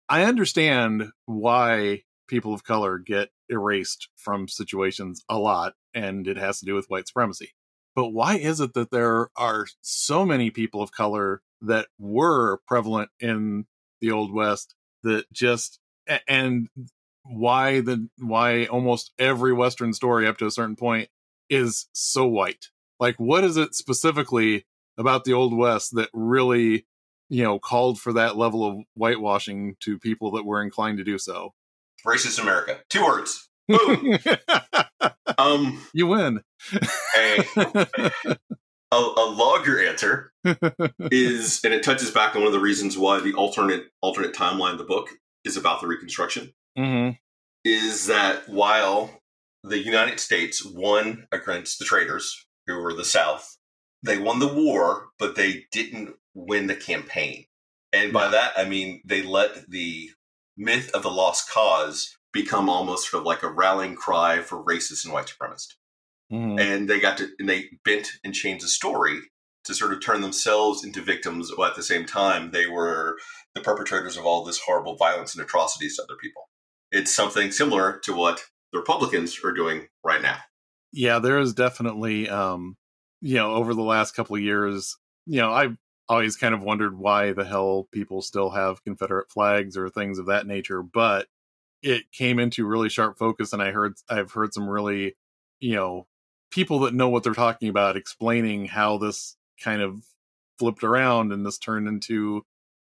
I 0.08 0.24
understand 0.24 1.10
why 1.26 2.04
people 2.30 2.54
of 2.54 2.64
color 2.64 2.98
get 2.98 3.30
erased 3.50 4.10
from 4.16 4.48
situations 4.48 5.24
a 5.28 5.38
lot, 5.38 5.74
and 5.94 6.28
it 6.28 6.38
has 6.38 6.60
to 6.60 6.66
do 6.66 6.76
with 6.76 6.90
white 6.90 7.08
supremacy. 7.08 7.54
But 7.96 8.10
why 8.10 8.38
is 8.38 8.62
it 8.62 8.74
that 8.76 8.92
there 8.92 9.30
are 9.36 9.68
so 9.82 10.26
many 10.26 10.52
people 10.52 10.82
of 10.82 10.92
color 10.92 11.42
that 11.62 11.88
were 11.98 12.60
prevalent 12.68 13.10
in 13.20 13.66
the 14.00 14.12
Old 14.12 14.34
West 14.34 14.76
that 15.04 15.26
just 15.34 15.80
and 16.28 16.70
why 17.24 17.82
the 17.82 18.08
why 18.18 18.66
almost 18.66 19.12
every 19.20 19.54
Western 19.54 19.94
story 19.94 20.28
up 20.28 20.38
to 20.38 20.46
a 20.46 20.52
certain 20.52 20.76
point 20.76 21.10
is 21.50 21.88
so 21.94 22.26
white? 22.26 22.70
Like, 23.00 23.16
what 23.18 23.44
is 23.44 23.58
it 23.58 23.76
specifically 23.76 24.66
about 24.98 25.26
the 25.26 25.34
Old 25.34 25.56
West 25.56 25.96
that 25.96 26.10
really 26.14 26.86
you 27.30 27.44
know 27.44 27.60
called 27.60 28.00
for 28.00 28.14
that 28.14 28.38
level 28.38 28.66
of 28.66 28.78
whitewashing 28.96 29.76
to 29.82 30.00
people 30.00 30.32
that 30.32 30.46
were 30.46 30.64
inclined 30.64 30.98
to 30.98 31.04
do 31.04 31.18
so 31.18 31.54
Racist 32.06 32.42
America. 32.42 32.80
Two 32.90 33.04
words. 33.04 33.50
Boom. 33.70 34.18
um, 35.38 35.82
you 35.94 36.08
win 36.08 36.42
a, 36.74 37.46
a, 38.92 38.96
a 38.96 39.88
answer 39.88 40.32
is, 41.12 41.62
and 41.64 41.74
it 41.74 41.84
touches 41.84 42.12
back 42.12 42.36
on 42.36 42.42
one 42.42 42.48
of 42.48 42.54
the 42.54 42.60
reasons 42.60 42.98
why 42.98 43.20
the 43.20 43.34
alternate 43.34 43.86
alternate 44.02 44.34
timeline 44.34 44.74
of 44.74 44.78
the 44.78 44.84
book 44.84 45.10
is 45.44 45.58
about 45.58 45.82
the 45.82 45.88
Reconstruction. 45.88 46.54
hmm 46.78 47.10
Is 47.64 48.08
that 48.08 48.48
while 48.48 49.22
the 49.64 49.80
United 49.80 50.20
States 50.20 50.66
won 50.66 51.28
against 51.32 51.80
the 51.80 51.86
traitors, 51.86 52.46
who 52.68 52.82
were 52.82 52.94
the 52.94 53.06
South, 53.06 53.58
they 54.04 54.18
won 54.18 54.40
the 54.40 54.54
war, 54.54 55.08
but 55.18 55.36
they 55.36 55.66
didn't 55.72 56.16
win 56.34 56.68
the 56.68 56.76
campaign. 56.76 57.46
And 57.92 58.14
by 58.14 58.30
that, 58.30 58.54
I 58.56 58.66
mean 58.66 59.02
they 59.06 59.24
let 59.24 59.70
the 59.70 60.12
myth 60.60 60.92
of 60.94 61.02
the 61.02 61.10
lost 61.10 61.50
cause 61.50 62.16
become 62.32 62.70
almost 62.70 63.10
sort 63.10 63.22
of 63.22 63.26
like 63.26 63.42
a 63.42 63.50
rallying 63.50 63.96
cry 63.96 64.40
for 64.40 64.64
racists 64.64 65.04
and 65.04 65.14
white 65.14 65.26
supremacists 65.26 65.76
hmm 66.30 66.60
and 66.60 66.88
they 66.88 67.00
got 67.00 67.18
to 67.18 67.28
and 67.40 67.50
they 67.50 67.66
bent 67.84 68.12
and 68.24 68.36
changed 68.36 68.64
the 68.64 68.68
story 68.68 69.20
to 69.64 69.74
sort 69.74 69.94
of 69.94 70.02
turn 70.02 70.22
themselves 70.22 70.84
into 70.84 71.02
victims 71.02 71.52
while 71.56 71.70
at 71.70 71.76
the 71.76 71.84
same 71.84 72.06
time 72.06 72.52
they 72.52 72.68
were 72.68 73.18
the 73.56 73.62
perpetrators 73.62 74.18
of 74.18 74.26
all 74.26 74.44
this 74.44 74.60
horrible 74.60 74.96
violence 74.96 75.36
and 75.36 75.44
atrocities 75.44 75.96
to 75.96 76.04
other 76.04 76.16
people. 76.22 76.50
It's 76.92 77.14
something 77.14 77.52
similar 77.52 78.00
to 78.04 78.14
what 78.14 78.44
the 78.72 78.80
republicans 78.80 79.40
are 79.44 79.52
doing 79.52 79.88
right 80.04 80.22
now. 80.22 80.38
Yeah 80.92 81.20
there 81.20 81.40
is 81.40 81.54
definitely 81.54 82.30
um 82.30 82.78
you 83.22 83.36
know 83.36 83.54
over 83.54 83.74
the 83.74 83.84
last 83.84 84.16
couple 84.16 84.36
of 84.36 84.42
years 84.42 84.96
you 85.26 85.42
know 85.42 85.52
i've 85.52 85.76
always 86.10 86.36
kind 86.38 86.56
of 86.56 86.64
wondered 86.64 86.98
why 86.98 87.32
the 87.34 87.46
hell 87.46 87.88
people 87.92 88.22
still 88.22 88.50
have 88.50 88.84
confederate 88.84 89.32
flags 89.32 89.78
or 89.78 89.90
things 89.90 90.18
of 90.20 90.26
that 90.28 90.48
nature 90.48 90.82
but 90.84 91.28
it 91.84 92.12
came 92.12 92.40
into 92.40 92.66
really 92.66 92.90
sharp 92.90 93.18
focus 93.18 93.54
and 93.54 93.62
i 93.62 93.72
heard 93.72 93.94
i've 94.10 94.32
heard 94.32 94.54
some 94.54 94.70
really 94.70 95.16
you 95.60 95.76
know 95.76 96.08
people 96.52 96.80
that 96.80 96.94
know 96.94 97.10
what 97.10 97.24
they're 97.24 97.34
talking 97.34 97.70
about 97.70 97.98
explaining 97.98 98.66
how 98.66 98.98
this 98.98 99.38
kind 99.64 99.82
of 99.82 100.04
flipped 100.60 100.84
around 100.84 101.32
and 101.32 101.46
this 101.46 101.58
turned 101.58 101.88
into 101.88 102.44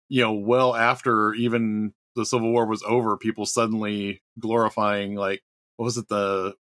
you 0.08 0.22
know 0.22 0.32
well 0.32 0.74
after 0.76 1.34
even 1.34 1.92
the 2.16 2.26
civil 2.26 2.50
war 2.52 2.66
was 2.66 2.82
over 2.84 3.16
people 3.16 3.46
suddenly 3.46 4.22
glorifying 4.38 5.14
like 5.14 5.42
what 5.76 5.84
was 5.84 5.96
it 5.98 6.08
the 6.08 6.54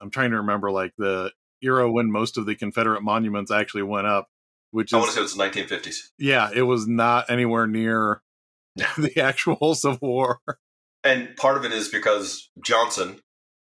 i'm 0.00 0.10
trying 0.10 0.30
to 0.30 0.38
remember 0.38 0.70
like 0.70 0.92
the 0.98 1.30
era 1.62 1.90
when 1.90 2.10
most 2.10 2.38
of 2.38 2.46
the 2.46 2.54
confederate 2.54 3.02
monuments 3.02 3.50
actually 3.50 3.82
went 3.82 4.06
up 4.06 4.28
which 4.74 4.92
i 4.92 4.98
want 4.98 5.10
to 5.10 5.16
say 5.16 5.22
it's 5.22 5.34
the 5.34 5.42
1950s 5.42 6.10
yeah 6.18 6.50
it 6.54 6.62
was 6.62 6.86
not 6.86 7.30
anywhere 7.30 7.66
near 7.66 8.22
the 8.98 9.20
actual 9.20 9.74
civil 9.74 9.98
war. 10.08 10.40
And 11.04 11.36
part 11.36 11.56
of 11.56 11.64
it 11.64 11.72
is 11.72 11.88
because 11.88 12.50
johnson 12.62 13.20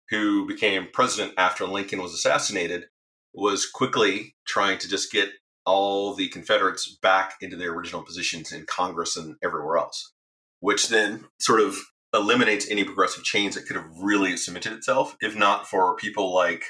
who 0.09 0.47
became 0.47 0.87
president 0.91 1.33
after 1.37 1.65
lincoln 1.65 2.01
was 2.01 2.13
assassinated 2.13 2.85
was 3.33 3.69
quickly 3.69 4.35
trying 4.45 4.77
to 4.79 4.89
just 4.89 5.11
get 5.11 5.29
all 5.65 6.13
the 6.13 6.27
confederates 6.27 6.97
back 7.01 7.35
into 7.41 7.55
their 7.55 7.73
original 7.73 8.03
positions 8.03 8.51
in 8.51 8.65
congress 8.65 9.15
and 9.15 9.35
everywhere 9.43 9.77
else 9.77 10.13
which 10.59 10.87
then 10.87 11.25
sort 11.39 11.59
of 11.59 11.77
eliminates 12.13 12.69
any 12.69 12.83
progressive 12.83 13.23
change 13.23 13.55
that 13.55 13.65
could 13.65 13.75
have 13.75 13.89
really 13.99 14.37
cemented 14.37 14.71
itself, 14.73 15.17
if 15.19 15.35
not 15.35 15.67
for 15.67 15.95
people 15.95 16.33
like 16.33 16.63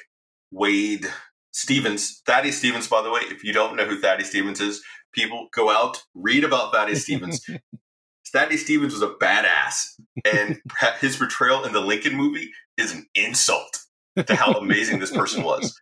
Wade 0.52 1.06
Stevens. 1.54 2.22
Thaddeus 2.26 2.58
Stevens, 2.58 2.88
by 2.88 3.02
the 3.02 3.12
way, 3.12 3.22
if 3.26 3.44
you 3.44 3.54
don't 3.54 3.76
know 3.76 3.86
who 3.86 4.02
Thaddeus 4.02 4.30
Stevens 4.30 4.60
is, 4.60 4.84
people 5.14 5.48
go 5.54 5.70
out, 5.70 6.04
read 6.14 6.44
about 6.44 6.74
Thaddeus 6.74 7.04
Stevens. 7.04 7.46
Thaddeus 8.34 8.64
Stevens 8.64 8.94
was 8.94 9.04
a 9.04 9.14
badass, 9.14 10.00
and 10.26 10.60
his 11.00 11.16
portrayal 11.16 11.64
in 11.64 11.72
the 11.72 11.80
Lincoln 11.80 12.16
movie 12.16 12.50
is 12.78 12.92
an 12.92 13.06
insult 13.14 13.80
to 14.18 14.36
how 14.36 14.54
amazing 14.54 15.00
this 15.00 15.16
person 15.16 15.44
was. 15.44 15.80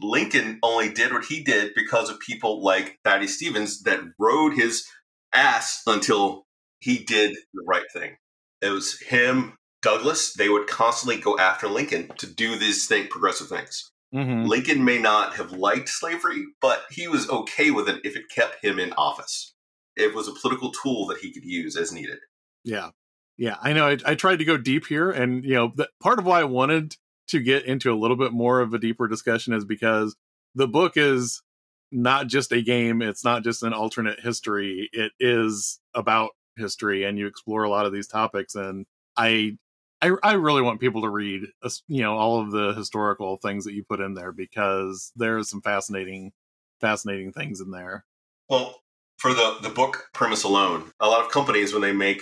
Lincoln 0.00 0.58
only 0.62 0.92
did 0.92 1.12
what 1.12 1.24
he 1.24 1.42
did 1.42 1.72
because 1.74 2.10
of 2.10 2.18
people 2.18 2.62
like 2.62 2.98
Thaddeus 3.04 3.36
Stevens 3.36 3.82
that 3.84 4.00
rode 4.18 4.54
his 4.54 4.84
ass 5.32 5.82
until 5.86 6.46
he 6.80 6.98
did 6.98 7.36
the 7.54 7.62
right 7.66 7.90
thing. 7.92 8.16
It 8.60 8.70
was 8.70 9.00
him, 9.00 9.56
Douglass. 9.82 10.32
They 10.34 10.48
would 10.48 10.66
constantly 10.66 11.20
go 11.20 11.38
after 11.38 11.68
Lincoln 11.68 12.10
to 12.18 12.26
do 12.26 12.58
these 12.58 12.86
thing, 12.86 13.06
progressive 13.08 13.48
things. 13.48 13.90
Mhm. 14.14 14.46
Lincoln 14.46 14.84
may 14.84 14.98
not 14.98 15.34
have 15.34 15.52
liked 15.52 15.88
slavery, 15.88 16.44
but 16.60 16.84
he 16.90 17.08
was 17.08 17.28
okay 17.28 17.70
with 17.70 17.88
it 17.88 18.00
if 18.04 18.16
it 18.16 18.28
kept 18.34 18.64
him 18.64 18.78
in 18.78 18.92
office. 18.92 19.54
It 19.96 20.14
was 20.14 20.28
a 20.28 20.32
political 20.32 20.70
tool 20.70 21.06
that 21.06 21.18
he 21.18 21.32
could 21.32 21.44
use 21.44 21.76
as 21.76 21.92
needed. 21.92 22.18
Yeah. 22.62 22.90
Yeah. 23.36 23.56
I 23.60 23.72
know. 23.72 23.88
I, 23.88 23.98
I 24.06 24.14
tried 24.14 24.38
to 24.38 24.44
go 24.44 24.56
deep 24.56 24.86
here. 24.86 25.10
And, 25.10 25.44
you 25.44 25.54
know, 25.54 25.72
the, 25.74 25.88
part 26.00 26.18
of 26.18 26.26
why 26.26 26.40
I 26.40 26.44
wanted 26.44 26.96
to 27.28 27.40
get 27.40 27.64
into 27.64 27.92
a 27.92 27.98
little 27.98 28.16
bit 28.16 28.32
more 28.32 28.60
of 28.60 28.72
a 28.74 28.78
deeper 28.78 29.08
discussion 29.08 29.52
is 29.52 29.64
because 29.64 30.14
the 30.54 30.68
book 30.68 30.96
is 30.96 31.42
not 31.90 32.28
just 32.28 32.52
a 32.52 32.62
game, 32.62 33.02
it's 33.02 33.24
not 33.24 33.42
just 33.42 33.62
an 33.62 33.72
alternate 33.72 34.20
history. 34.20 34.88
It 34.92 35.12
is 35.18 35.80
about 35.94 36.30
history, 36.56 37.04
and 37.04 37.18
you 37.18 37.26
explore 37.26 37.64
a 37.64 37.70
lot 37.70 37.86
of 37.86 37.92
these 37.92 38.06
topics. 38.06 38.54
And 38.54 38.86
I. 39.16 39.56
I, 40.04 40.10
I 40.22 40.32
really 40.34 40.60
want 40.60 40.80
people 40.80 41.00
to 41.02 41.08
read, 41.08 41.44
you 41.88 42.02
know, 42.02 42.16
all 42.18 42.40
of 42.40 42.50
the 42.50 42.74
historical 42.74 43.38
things 43.38 43.64
that 43.64 43.72
you 43.72 43.84
put 43.84 44.00
in 44.00 44.12
there 44.12 44.32
because 44.32 45.12
there's 45.16 45.48
some 45.48 45.62
fascinating, 45.62 46.32
fascinating 46.80 47.32
things 47.32 47.60
in 47.60 47.70
there. 47.70 48.04
Well, 48.50 48.82
for 49.16 49.32
the, 49.32 49.56
the 49.62 49.70
book 49.70 50.10
premise 50.12 50.44
alone, 50.44 50.92
a 51.00 51.08
lot 51.08 51.24
of 51.24 51.30
companies, 51.30 51.72
when 51.72 51.80
they 51.80 51.92
make 51.92 52.20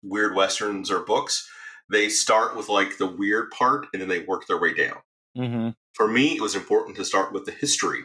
weird 0.00 0.36
westerns 0.36 0.92
or 0.92 1.00
books, 1.00 1.48
they 1.90 2.08
start 2.08 2.56
with 2.56 2.68
like 2.68 2.98
the 2.98 3.06
weird 3.06 3.50
part 3.50 3.88
and 3.92 4.00
then 4.00 4.08
they 4.08 4.20
work 4.20 4.46
their 4.46 4.60
way 4.60 4.72
down. 4.72 4.98
Mm-hmm. 5.36 5.70
For 5.94 6.06
me, 6.06 6.36
it 6.36 6.40
was 6.40 6.54
important 6.54 6.96
to 6.96 7.04
start 7.04 7.32
with 7.32 7.46
the 7.46 7.52
history. 7.52 8.02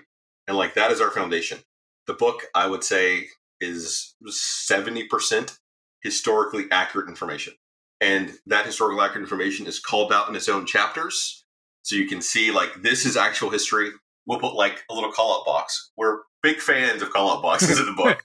And 0.47 0.57
like 0.57 0.73
that 0.73 0.89
is 0.89 1.01
our 1.01 1.11
foundation. 1.11 1.59
The 2.07 2.15
book, 2.15 2.45
I 2.55 2.65
would 2.65 2.83
say, 2.83 3.27
is 3.61 4.15
70% 4.27 5.59
historically 6.01 6.65
accurate 6.71 7.09
information. 7.09 7.53
And 8.01 8.31
that 8.45 8.65
historical 8.65 9.01
accurate 9.01 9.23
information 9.23 9.67
is 9.67 9.79
called 9.79 10.13
out 10.13 10.29
in 10.29 10.35
its 10.35 10.47
own 10.49 10.65
chapters. 10.65 11.43
So 11.83 11.95
you 11.95 12.07
can 12.07 12.21
see 12.21 12.51
like 12.51 12.81
this 12.81 13.05
is 13.05 13.17
actual 13.17 13.49
history. 13.49 13.91
We'll 14.25 14.39
put 14.39 14.53
like 14.53 14.83
a 14.89 14.93
little 14.93 15.11
call 15.11 15.39
out 15.39 15.45
box. 15.45 15.91
We're 15.97 16.19
big 16.41 16.59
fans 16.59 17.01
of 17.01 17.11
call 17.11 17.31
out 17.31 17.41
boxes 17.41 17.79
in 17.79 17.85
the 17.85 17.93
book 17.93 18.23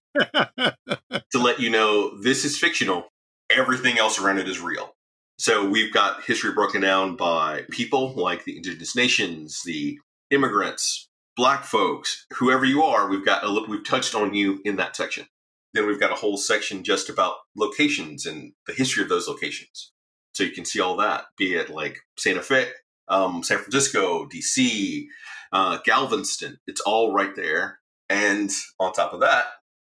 to 1.33 1.39
let 1.39 1.61
you 1.61 1.71
know 1.71 2.21
this 2.21 2.45
is 2.45 2.59
fictional. 2.59 3.09
Everything 3.51 3.99
else 3.99 4.19
around 4.19 4.39
it 4.39 4.49
is 4.49 4.61
real. 4.61 4.95
So 5.39 5.69
we've 5.69 5.93
got 5.93 6.25
history 6.25 6.53
broken 6.53 6.81
down 6.81 7.17
by 7.17 7.65
people 7.71 8.15
like 8.15 8.45
the 8.45 8.57
indigenous 8.57 8.95
nations, 8.95 9.63
the 9.65 9.99
immigrants, 10.31 11.09
black 11.37 11.65
folks, 11.65 12.27
whoever 12.35 12.65
you 12.65 12.83
are. 12.83 13.09
We've 13.09 13.25
got 13.25 13.45
a 13.45 13.49
look. 13.49 13.67
We've 13.67 13.85
touched 13.85 14.15
on 14.15 14.35
you 14.35 14.61
in 14.65 14.77
that 14.77 14.95
section. 14.95 15.27
Then 15.75 15.87
we've 15.87 16.01
got 16.01 16.13
a 16.13 16.17
whole 16.17 16.37
section 16.37 16.85
just 16.85 17.09
about 17.09 17.35
locations 17.57 18.25
and 18.25 18.53
the 18.67 18.73
history 18.73 19.03
of 19.03 19.09
those 19.09 19.29
locations. 19.29 19.93
So 20.33 20.45
you 20.45 20.53
can 20.53 20.65
see 20.65 20.81
all 20.81 20.97
that, 20.97 21.25
be 21.37 21.55
it 21.55 21.69
like 21.69 21.99
Santa 22.17 22.43
Fe, 22.43 22.69
um, 23.09 23.43
San 23.43 23.59
Francisco, 23.59 24.27
DC, 24.27 25.05
uh, 25.53 25.79
Galveston. 25.85 26.59
It's 26.67 26.81
all 26.81 27.13
right 27.13 27.35
there. 27.37 27.81
And 28.09 28.51
on 28.79 28.93
top 28.93 29.13
of 29.13 29.21
that, 29.21 29.45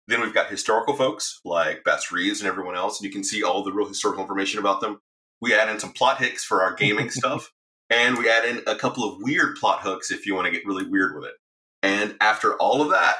then 0.07 0.21
we've 0.21 0.33
got 0.33 0.49
historical 0.49 0.95
folks 0.95 1.41
like 1.43 1.83
Bass 1.83 2.11
Reeves 2.11 2.39
and 2.39 2.47
everyone 2.47 2.75
else, 2.75 2.99
and 2.99 3.05
you 3.05 3.11
can 3.11 3.23
see 3.23 3.43
all 3.43 3.63
the 3.63 3.73
real 3.73 3.87
historical 3.87 4.21
information 4.21 4.59
about 4.59 4.81
them. 4.81 4.99
We 5.41 5.53
add 5.53 5.69
in 5.69 5.79
some 5.79 5.91
plot 5.91 6.19
hicks 6.19 6.43
for 6.43 6.63
our 6.63 6.73
gaming 6.73 7.09
stuff, 7.11 7.51
and 7.89 8.17
we 8.17 8.29
add 8.29 8.45
in 8.45 8.63
a 8.67 8.75
couple 8.75 9.03
of 9.03 9.17
weird 9.21 9.57
plot 9.57 9.81
hooks 9.81 10.11
if 10.11 10.25
you 10.25 10.33
want 10.33 10.45
to 10.45 10.51
get 10.51 10.65
really 10.65 10.85
weird 10.87 11.15
with 11.15 11.25
it. 11.25 11.35
And 11.83 12.15
after 12.21 12.55
all 12.55 12.81
of 12.81 12.89
that, 12.89 13.15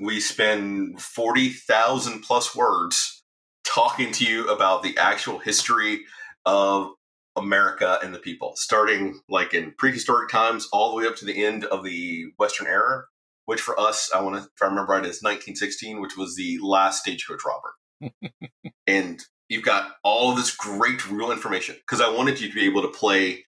we 0.00 0.18
spend 0.18 1.00
40,000 1.00 2.22
plus 2.22 2.56
words 2.56 3.22
talking 3.64 4.10
to 4.12 4.24
you 4.24 4.48
about 4.48 4.82
the 4.82 4.96
actual 4.96 5.38
history 5.38 6.00
of 6.46 6.92
America 7.36 7.98
and 8.02 8.14
the 8.14 8.18
people, 8.18 8.54
starting 8.56 9.20
like 9.28 9.52
in 9.52 9.74
prehistoric 9.78 10.30
times 10.30 10.68
all 10.72 10.90
the 10.90 10.96
way 10.96 11.06
up 11.06 11.16
to 11.16 11.26
the 11.26 11.44
end 11.44 11.64
of 11.66 11.84
the 11.84 12.24
Western 12.38 12.66
era, 12.66 13.04
which 13.44 13.60
for 13.60 13.78
us, 13.78 14.10
I 14.14 14.22
want 14.22 14.36
to, 14.36 14.42
if 14.42 14.62
I 14.62 14.66
remember 14.66 14.92
right, 14.92 15.04
is 15.04 15.22
1916, 15.22 16.00
which 16.00 16.16
was 16.16 16.34
the 16.34 16.58
last 16.62 17.02
stagecoach 17.02 17.40
robber. 17.44 18.12
and 18.86 19.20
you've 19.48 19.64
got 19.64 19.92
all 20.02 20.30
of 20.30 20.38
this 20.38 20.54
great 20.54 21.08
real 21.10 21.30
information 21.30 21.76
because 21.76 22.00
I 22.00 22.10
wanted 22.10 22.40
you 22.40 22.48
to 22.48 22.54
be 22.54 22.64
able 22.64 22.82
to 22.82 22.88
play. 22.88 23.44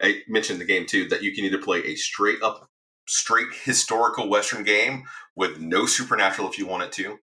I 0.00 0.20
mentioned 0.28 0.60
the 0.60 0.66
game 0.66 0.86
too 0.86 1.08
that 1.08 1.22
you 1.22 1.34
can 1.34 1.44
either 1.44 1.58
play 1.58 1.78
a 1.84 1.96
straight 1.96 2.42
up, 2.42 2.68
straight 3.08 3.52
historical 3.64 4.28
Western 4.28 4.64
game 4.64 5.04
with 5.34 5.58
no 5.58 5.86
supernatural 5.86 6.48
if 6.48 6.58
you 6.58 6.66
want 6.66 6.82
it 6.82 6.92
to, 6.92 7.18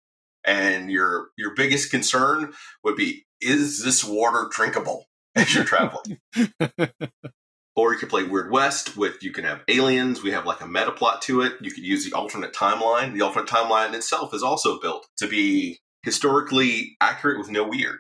and 0.46 0.92
your 0.92 1.30
your 1.38 1.54
biggest 1.56 1.92
concern 1.92 2.54
would 2.84 2.96
be 2.96 3.26
is 3.42 3.84
this 3.84 4.04
water 4.04 4.48
drinkable 4.52 5.06
as 5.36 5.54
you're 5.54 5.64
traveling. 5.64 6.20
or 7.76 7.94
you 7.94 8.00
could 8.00 8.10
play 8.10 8.24
Weird 8.24 8.52
West 8.52 8.98
with 8.98 9.24
you 9.24 9.32
can 9.32 9.46
have 9.46 9.62
aliens. 9.68 10.22
We 10.22 10.32
have 10.32 10.46
like 10.46 10.62
a 10.62 10.68
meta 10.68 10.92
plot 10.92 11.22
to 11.24 11.42
it. 11.42 11.54
You 11.62 11.72
could 11.72 11.84
use 11.84 12.06
the 12.06 12.14
alternate 12.14 12.54
timeline. 12.54 13.14
The 13.14 13.22
alternate 13.22 13.50
timeline 13.50 13.94
itself 13.94 14.34
is 14.34 14.44
also 14.44 14.80
built 14.80 15.08
to 15.18 15.28
be 15.28 15.80
historically 16.04 16.98
accurate 17.00 17.38
with 17.38 17.50
no 17.50 17.64
weird. 17.68 18.00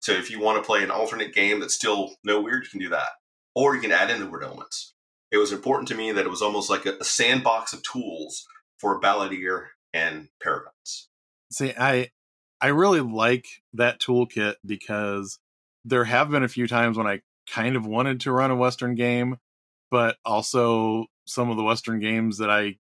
So 0.00 0.12
if 0.12 0.30
you 0.30 0.40
want 0.40 0.62
to 0.62 0.66
play 0.66 0.82
an 0.82 0.90
alternate 0.90 1.34
game 1.34 1.60
that's 1.60 1.74
still 1.74 2.16
no 2.24 2.40
weird, 2.40 2.64
you 2.64 2.70
can 2.70 2.80
do 2.80 2.88
that. 2.90 3.08
Or 3.54 3.74
you 3.74 3.80
can 3.80 3.92
add 3.92 4.10
in 4.10 4.20
the 4.20 4.26
weird 4.26 4.44
elements. 4.44 4.93
It 5.34 5.38
was 5.38 5.50
important 5.50 5.88
to 5.88 5.96
me 5.96 6.12
that 6.12 6.24
it 6.24 6.30
was 6.30 6.42
almost 6.42 6.70
like 6.70 6.86
a, 6.86 6.92
a 7.00 7.04
sandbox 7.04 7.72
of 7.72 7.82
tools 7.82 8.46
for 8.78 9.00
balladeer 9.00 9.66
and 9.92 10.28
paragons. 10.40 11.08
See, 11.50 11.72
I 11.76 12.10
I 12.60 12.68
really 12.68 13.00
like 13.00 13.46
that 13.72 14.00
toolkit 14.00 14.54
because 14.64 15.40
there 15.84 16.04
have 16.04 16.30
been 16.30 16.44
a 16.44 16.48
few 16.48 16.68
times 16.68 16.96
when 16.96 17.08
I 17.08 17.22
kind 17.50 17.74
of 17.74 17.84
wanted 17.84 18.20
to 18.20 18.32
run 18.32 18.52
a 18.52 18.56
Western 18.56 18.94
game, 18.94 19.38
but 19.90 20.18
also 20.24 21.06
some 21.26 21.50
of 21.50 21.56
the 21.56 21.64
Western 21.64 21.98
games 21.98 22.38
that 22.38 22.48
I 22.48 22.76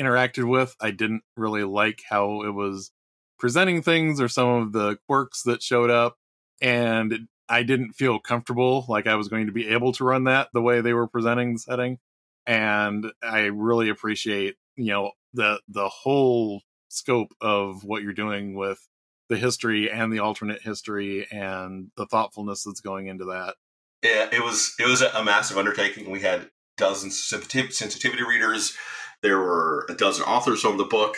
interacted 0.00 0.48
with, 0.48 0.74
I 0.80 0.92
didn't 0.92 1.24
really 1.36 1.64
like 1.64 2.00
how 2.08 2.40
it 2.40 2.54
was 2.54 2.90
presenting 3.38 3.82
things 3.82 4.18
or 4.18 4.28
some 4.28 4.48
of 4.48 4.72
the 4.72 4.96
quirks 5.06 5.42
that 5.42 5.62
showed 5.62 5.90
up. 5.90 6.16
And 6.62 7.28
I 7.48 7.62
didn't 7.62 7.94
feel 7.94 8.18
comfortable 8.18 8.84
like 8.88 9.06
I 9.06 9.14
was 9.14 9.28
going 9.28 9.46
to 9.46 9.52
be 9.52 9.68
able 9.68 9.92
to 9.94 10.04
run 10.04 10.24
that 10.24 10.48
the 10.52 10.62
way 10.62 10.80
they 10.80 10.92
were 10.92 11.06
presenting 11.06 11.54
the 11.54 11.58
setting. 11.58 11.98
And 12.46 13.12
I 13.22 13.46
really 13.46 13.88
appreciate, 13.88 14.56
you 14.76 14.92
know, 14.92 15.12
the 15.34 15.60
the 15.68 15.88
whole 15.88 16.62
scope 16.88 17.34
of 17.40 17.84
what 17.84 18.02
you're 18.02 18.12
doing 18.12 18.54
with 18.54 18.86
the 19.28 19.36
history 19.36 19.90
and 19.90 20.12
the 20.12 20.20
alternate 20.20 20.62
history 20.62 21.26
and 21.30 21.90
the 21.96 22.06
thoughtfulness 22.06 22.64
that's 22.64 22.80
going 22.80 23.06
into 23.08 23.26
that. 23.26 23.56
Yeah, 24.02 24.28
it 24.32 24.42
was 24.42 24.74
it 24.78 24.86
was 24.86 25.02
a 25.02 25.24
massive 25.24 25.58
undertaking. 25.58 26.10
We 26.10 26.20
had 26.20 26.50
dozens 26.76 27.32
of 27.32 27.50
sensitivity 27.50 28.22
readers. 28.22 28.76
There 29.22 29.38
were 29.38 29.86
a 29.88 29.94
dozen 29.94 30.24
authors 30.24 30.64
on 30.64 30.76
the 30.76 30.84
book, 30.84 31.16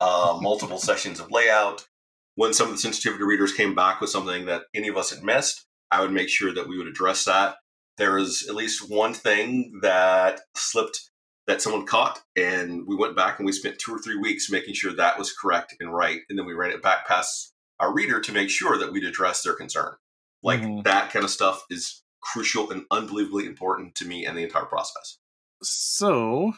uh, 0.00 0.38
multiple 0.40 0.78
sessions 0.78 1.20
of 1.20 1.30
layout. 1.30 1.86
When 2.34 2.52
some 2.52 2.68
of 2.68 2.72
the 2.72 2.78
sensitivity 2.78 3.24
readers 3.24 3.52
came 3.52 3.74
back 3.74 4.00
with 4.00 4.10
something 4.10 4.46
that 4.46 4.62
any 4.74 4.88
of 4.88 4.96
us 4.96 5.10
had 5.10 5.22
missed, 5.22 5.66
I 5.90 6.00
would 6.00 6.12
make 6.12 6.28
sure 6.28 6.52
that 6.54 6.68
we 6.68 6.78
would 6.78 6.86
address 6.86 7.24
that. 7.24 7.56
There 7.98 8.14
was 8.14 8.46
at 8.48 8.54
least 8.54 8.90
one 8.90 9.12
thing 9.12 9.80
that 9.82 10.40
slipped 10.56 11.10
that 11.46 11.60
someone 11.60 11.86
caught, 11.86 12.22
and 12.36 12.86
we 12.86 12.96
went 12.96 13.16
back 13.16 13.38
and 13.38 13.46
we 13.46 13.52
spent 13.52 13.78
two 13.78 13.94
or 13.94 13.98
three 13.98 14.16
weeks 14.16 14.50
making 14.50 14.74
sure 14.74 14.94
that 14.94 15.18
was 15.18 15.32
correct 15.32 15.74
and 15.80 15.92
right, 15.92 16.20
and 16.30 16.38
then 16.38 16.46
we 16.46 16.54
ran 16.54 16.70
it 16.70 16.82
back 16.82 17.06
past 17.06 17.52
our 17.80 17.92
reader 17.92 18.20
to 18.20 18.32
make 18.32 18.48
sure 18.48 18.78
that 18.78 18.92
we'd 18.92 19.04
address 19.04 19.42
their 19.42 19.54
concern. 19.54 19.94
Like 20.42 20.60
mm-hmm. 20.60 20.82
that 20.82 21.12
kind 21.12 21.24
of 21.24 21.30
stuff 21.30 21.64
is 21.68 22.02
crucial 22.22 22.70
and 22.70 22.84
unbelievably 22.90 23.46
important 23.46 23.94
to 23.96 24.06
me 24.06 24.24
and 24.24 24.38
the 24.38 24.44
entire 24.44 24.64
process. 24.64 25.18
So, 25.62 26.54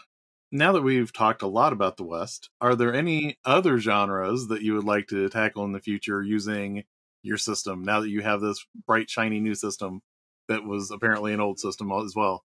now 0.55 0.71
that 0.71 0.83
we've 0.83 1.13
talked 1.13 1.43
a 1.43 1.49
lot 1.49 1.73
about 1.73 1.97
the 1.97 2.05
West, 2.05 2.49
are 2.61 2.77
there 2.77 2.95
any 2.95 3.37
other 3.45 3.79
genres 3.79 4.47
that 4.47 4.63
you 4.63 4.75
would 4.75 4.85
like 4.85 5.09
to 5.09 5.29
tackle 5.29 5.65
in 5.65 5.73
the 5.73 5.81
future 5.81 6.23
using 6.23 6.85
your 7.25 7.37
system 7.37 7.83
now 7.83 8.01
that 8.01 8.09
you 8.09 8.23
have 8.23 8.41
this 8.41 8.65
bright, 8.87 9.11
shiny 9.11 9.41
new 9.41 9.57
system 9.57 10.01
that 10.47 10.63
was 10.63 10.93
apparently 10.93 11.33
an 11.33 11.41
old 11.41 11.59
system 11.59 11.91
as 11.91 12.15
well? 12.15 12.45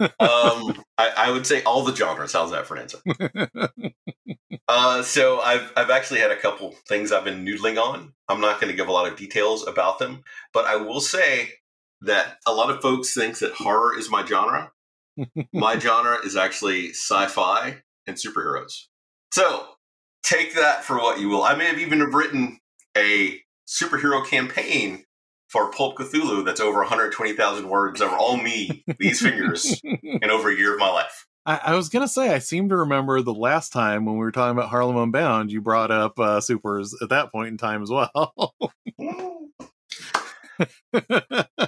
um, 0.00 0.82
I, 0.98 1.12
I, 1.16 1.30
would 1.30 1.46
say 1.46 1.62
all 1.62 1.84
the 1.84 1.94
genres. 1.94 2.32
How's 2.32 2.50
that 2.50 2.66
for 2.66 2.74
an 2.76 2.82
answer? 2.82 3.92
uh, 4.68 5.02
so 5.02 5.38
I've 5.38 5.72
I've 5.76 5.90
actually 5.90 6.18
had 6.18 6.32
a 6.32 6.36
couple 6.36 6.74
things 6.88 7.12
I've 7.12 7.24
been 7.24 7.44
noodling 7.44 7.80
on. 7.80 8.12
I'm 8.28 8.40
not 8.40 8.60
going 8.60 8.72
to 8.72 8.76
give 8.76 8.88
a 8.88 8.92
lot 8.92 9.10
of 9.10 9.16
details 9.16 9.64
about 9.68 10.00
them, 10.00 10.24
but 10.52 10.64
I 10.64 10.74
will 10.74 11.00
say 11.00 11.50
that 12.00 12.38
a 12.44 12.52
lot 12.52 12.70
of 12.70 12.82
folks 12.82 13.14
think 13.14 13.38
that 13.38 13.52
horror 13.52 13.96
is 13.96 14.10
my 14.10 14.24
genre. 14.26 14.72
My 15.52 15.78
genre 15.78 16.18
is 16.24 16.36
actually 16.36 16.90
sci-fi 16.90 17.82
and 18.06 18.16
superheroes. 18.16 18.86
So 19.32 19.66
take 20.22 20.54
that 20.54 20.84
for 20.84 20.96
what 20.96 21.20
you 21.20 21.28
will. 21.28 21.42
I 21.42 21.54
may 21.54 21.66
have 21.66 21.78
even 21.78 22.00
have 22.00 22.14
written 22.14 22.60
a 22.96 23.40
superhero 23.66 24.26
campaign 24.26 25.04
for 25.48 25.70
Pulp 25.70 25.96
Cthulhu 25.98 26.44
that's 26.44 26.60
over 26.60 26.78
120,000 26.78 27.68
words 27.68 28.00
were 28.00 28.08
all 28.08 28.36
me, 28.36 28.84
these 28.98 29.20
fingers, 29.20 29.80
in 30.02 30.30
over 30.30 30.50
a 30.50 30.56
year 30.56 30.74
of 30.74 30.80
my 30.80 30.90
life. 30.90 31.26
I, 31.46 31.60
I, 31.64 31.74
was 31.74 31.88
gonna 31.88 32.08
say 32.08 32.34
I 32.34 32.40
seem 32.40 32.68
to 32.68 32.76
remember 32.76 33.22
the 33.22 33.32
last 33.32 33.72
time 33.72 34.04
when 34.04 34.16
we 34.16 34.20
were 34.20 34.32
talking 34.32 34.58
about 34.58 34.68
Harlem 34.68 34.98
Unbound, 34.98 35.50
you 35.50 35.62
brought 35.62 35.90
up 35.90 36.18
uh, 36.18 36.42
supers 36.42 36.94
at 37.00 37.08
that 37.08 37.32
point 37.32 37.48
in 37.48 37.56
time 37.56 37.82
as 37.82 37.90
well. 37.90 38.54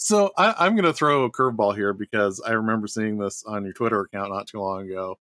so 0.00 0.30
I, 0.36 0.66
am 0.66 0.76
gonna 0.76 0.92
throw 0.92 1.24
a 1.24 1.30
curveball 1.30 1.76
here 1.76 1.92
because 1.92 2.40
I 2.40 2.52
remember 2.52 2.86
seeing 2.86 3.18
this 3.18 3.44
on 3.44 3.64
your 3.64 3.74
Twitter 3.74 4.00
account 4.00 4.30
not 4.30 4.46
too 4.46 4.60
long 4.60 4.88
ago. 4.88 5.18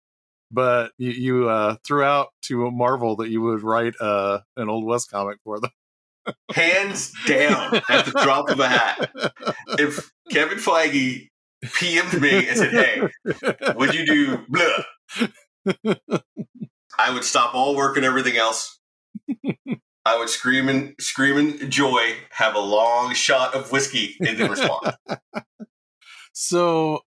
But 0.49 0.93
you, 0.97 1.11
you 1.11 1.49
uh, 1.49 1.75
threw 1.85 2.03
out 2.03 2.29
to 2.43 2.71
Marvel 2.71 3.17
that 3.17 3.29
you 3.29 3.41
would 3.41 3.63
write 3.63 3.95
uh, 3.99 4.39
an 4.55 4.69
Old 4.69 4.85
West 4.85 5.11
comic 5.11 5.39
for 5.43 5.59
them 5.59 5.71
hands 6.53 7.13
down 7.25 7.81
at 7.89 8.05
the 8.05 8.11
drop 8.23 8.49
of 8.49 8.59
a 8.59 8.67
hat. 8.67 9.11
If 9.79 10.11
Kevin 10.31 10.57
Feige 10.57 11.29
PM'd 11.63 12.21
me 12.21 12.47
and 12.47 12.57
said, 12.57 12.71
"Hey, 12.71 13.73
would 13.75 13.93
you 13.93 14.05
do 14.05 14.45
blah?" 14.47 15.97
I 16.99 17.13
would 17.13 17.23
stop 17.23 17.53
all 17.53 17.75
work 17.75 17.97
and 17.97 18.05
everything 18.05 18.37
else. 18.37 18.79
I 20.07 20.17
would 20.17 20.29
scream 20.29 20.69
and 20.69 20.95
scream 20.99 21.37
in 21.37 21.69
joy, 21.69 22.15
have 22.31 22.55
a 22.55 22.59
long 22.59 23.13
shot 23.13 23.53
of 23.53 23.71
whiskey, 23.71 24.15
and 24.19 24.37
then 24.37 24.51
respond. 24.51 24.95
So, 26.39 27.01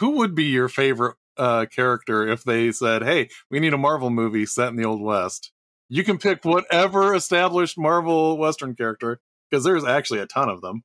who 0.00 0.16
would 0.16 0.34
be 0.34 0.46
your 0.46 0.68
favorite 0.68 1.14
uh, 1.36 1.66
character 1.66 2.26
if 2.26 2.42
they 2.42 2.72
said, 2.72 3.04
"Hey, 3.04 3.28
we 3.48 3.60
need 3.60 3.72
a 3.72 3.78
Marvel 3.78 4.10
movie 4.10 4.44
set 4.44 4.70
in 4.70 4.76
the 4.76 4.84
Old 4.84 5.00
West"? 5.00 5.52
you 5.92 6.02
can 6.04 6.16
pick 6.16 6.42
whatever 6.42 7.14
established 7.14 7.76
Marvel 7.76 8.38
Western 8.38 8.74
character 8.74 9.20
because 9.50 9.62
there's 9.62 9.84
actually 9.84 10.20
a 10.20 10.26
ton 10.26 10.48
of 10.48 10.62
them. 10.62 10.84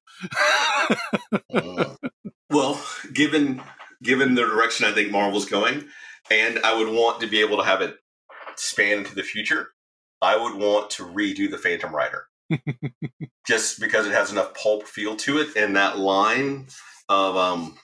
uh, 1.53 1.95
well, 2.49 2.81
given 3.13 3.61
given 4.03 4.35
the 4.35 4.41
direction 4.41 4.85
I 4.85 4.91
think 4.91 5.09
Marvel's 5.09 5.45
going, 5.45 5.87
and 6.29 6.59
I 6.59 6.77
would 6.77 6.89
want 6.89 7.21
to 7.21 7.27
be 7.27 7.39
able 7.39 7.55
to 7.55 7.63
have 7.63 7.79
it 7.79 7.95
span 8.57 8.97
into 8.97 9.15
the 9.15 9.23
future, 9.23 9.69
I 10.21 10.35
would 10.35 10.55
want 10.55 10.89
to 10.91 11.03
redo 11.03 11.49
the 11.49 11.57
Phantom 11.57 11.93
Rider. 11.93 12.25
Just 13.47 13.79
because 13.79 14.05
it 14.07 14.13
has 14.13 14.31
enough 14.31 14.53
pulp 14.53 14.87
feel 14.87 15.15
to 15.17 15.37
it, 15.39 15.55
and 15.55 15.75
that 15.75 15.97
line 15.99 16.67
of 17.09 17.35
um, 17.35 17.77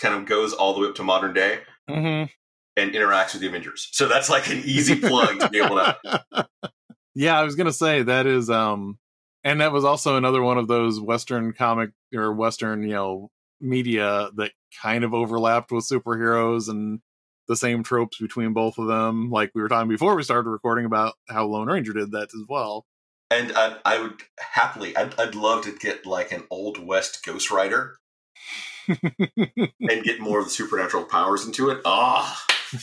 kind 0.00 0.14
of 0.14 0.26
goes 0.26 0.52
all 0.52 0.74
the 0.74 0.80
way 0.80 0.88
up 0.88 0.94
to 0.96 1.02
modern 1.04 1.32
day 1.34 1.60
Mhm. 1.88 2.28
and 2.76 2.92
interacts 2.92 3.32
with 3.32 3.40
the 3.42 3.48
Avengers. 3.48 3.88
So 3.92 4.08
that's 4.08 4.28
like 4.30 4.48
an 4.50 4.62
easy 4.64 4.96
plug 4.96 5.40
to 5.40 5.48
be 5.48 5.58
able 5.58 5.76
to. 5.76 6.48
yeah, 7.14 7.38
I 7.38 7.42
was 7.44 7.54
gonna 7.54 7.72
say 7.72 8.02
that 8.02 8.26
is 8.26 8.50
um 8.50 8.98
and 9.44 9.60
that 9.60 9.72
was 9.72 9.84
also 9.84 10.16
another 10.16 10.42
one 10.42 10.58
of 10.58 10.66
those 10.68 11.00
Western 11.00 11.52
comic 11.52 11.90
or 12.14 12.32
Western, 12.32 12.82
you 12.82 12.94
know, 12.94 13.30
media 13.60 14.30
that 14.36 14.52
kind 14.82 15.04
of 15.04 15.14
overlapped 15.14 15.70
with 15.70 15.86
superheroes 15.86 16.68
and 16.68 17.00
the 17.48 17.56
same 17.56 17.82
tropes 17.82 18.18
between 18.18 18.52
both 18.52 18.78
of 18.78 18.86
them. 18.86 19.30
Like 19.30 19.50
we 19.54 19.62
were 19.62 19.68
talking 19.68 19.88
before 19.88 20.14
we 20.14 20.22
started 20.22 20.50
recording 20.50 20.84
about 20.84 21.14
how 21.28 21.46
Lone 21.46 21.68
Ranger 21.68 21.92
did 21.92 22.12
that 22.12 22.34
as 22.34 22.44
well. 22.48 22.86
And 23.30 23.52
I, 23.56 23.76
I 23.84 24.00
would 24.00 24.22
happily, 24.38 24.96
I'd, 24.96 25.18
I'd 25.18 25.34
love 25.34 25.64
to 25.64 25.72
get 25.72 26.06
like 26.06 26.30
an 26.32 26.44
old 26.50 26.78
West 26.78 27.24
Ghost 27.24 27.50
Rider 27.50 27.96
and 28.88 30.04
get 30.04 30.20
more 30.20 30.38
of 30.38 30.44
the 30.44 30.50
supernatural 30.50 31.04
powers 31.04 31.46
into 31.46 31.70
it. 31.70 31.80
Ah, 31.84 32.44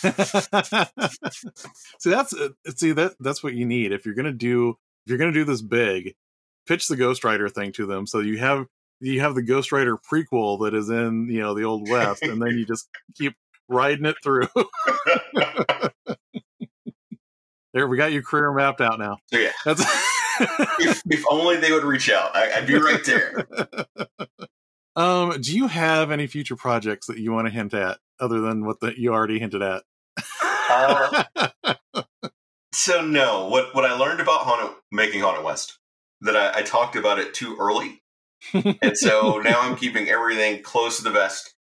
see 1.99 2.09
that's 2.09 2.33
uh, 2.33 2.49
see 2.75 2.91
that 2.93 3.13
that's 3.19 3.43
what 3.43 3.53
you 3.53 3.65
need 3.65 3.91
if 3.91 4.05
you're 4.05 4.15
gonna 4.15 4.31
do 4.31 4.69
if 4.69 5.09
you're 5.09 5.17
gonna 5.17 5.33
do 5.33 5.43
this 5.43 5.61
big 5.61 6.13
pitch 6.65 6.87
the 6.87 6.95
ghost 6.95 7.25
rider 7.25 7.49
thing 7.49 7.73
to 7.73 7.85
them 7.85 8.07
so 8.07 8.19
you 8.19 8.37
have 8.37 8.67
you 9.01 9.19
have 9.19 9.35
the 9.35 9.41
ghost 9.41 9.71
rider 9.71 9.97
prequel 9.97 10.63
that 10.63 10.73
is 10.73 10.89
in 10.89 11.27
you 11.29 11.39
know 11.39 11.53
the 11.53 11.63
old 11.63 11.89
west 11.89 12.23
and 12.23 12.41
then 12.41 12.57
you 12.57 12.65
just 12.65 12.87
keep 13.17 13.33
riding 13.71 14.05
it 14.05 14.15
through 14.23 14.47
there 17.73 17.87
we 17.87 17.97
got 17.97 18.11
your 18.11 18.21
career 18.21 18.51
mapped 18.51 18.81
out 18.81 18.99
now 18.99 19.17
so 19.31 19.39
yeah. 19.39 19.51
that's 19.65 19.83
If, 20.79 21.03
if 21.05 21.23
only 21.29 21.57
they 21.57 21.71
would 21.71 21.83
reach 21.83 22.09
out, 22.09 22.35
I, 22.35 22.51
I'd 22.53 22.65
be 22.65 22.73
right 22.75 23.03
there. 23.05 23.45
um 24.95 25.39
do 25.39 25.55
you 25.55 25.67
have 25.67 26.11
any 26.11 26.27
future 26.27 26.55
projects 26.55 27.07
that 27.07 27.17
you 27.17 27.31
want 27.31 27.47
to 27.47 27.53
hint 27.53 27.73
at 27.73 27.99
other 28.19 28.41
than 28.41 28.65
what 28.65 28.79
the, 28.81 28.93
you 28.99 29.13
already 29.13 29.39
hinted 29.39 29.61
at 29.61 29.83
Uh, 30.69 31.23
so 32.73 33.01
no, 33.01 33.47
what 33.47 33.73
what 33.75 33.85
I 33.85 33.93
learned 33.93 34.19
about 34.19 34.41
Haunted, 34.41 34.75
making 34.91 35.21
Haunted 35.21 35.43
West 35.43 35.77
that 36.21 36.35
I, 36.35 36.59
I 36.59 36.61
talked 36.61 36.95
about 36.95 37.19
it 37.19 37.33
too 37.33 37.55
early, 37.59 38.01
and 38.53 38.97
so 38.97 39.39
now 39.43 39.61
I'm 39.61 39.75
keeping 39.75 40.09
everything 40.09 40.63
close 40.63 40.97
to 40.97 41.03
the 41.03 41.11
vest. 41.11 41.53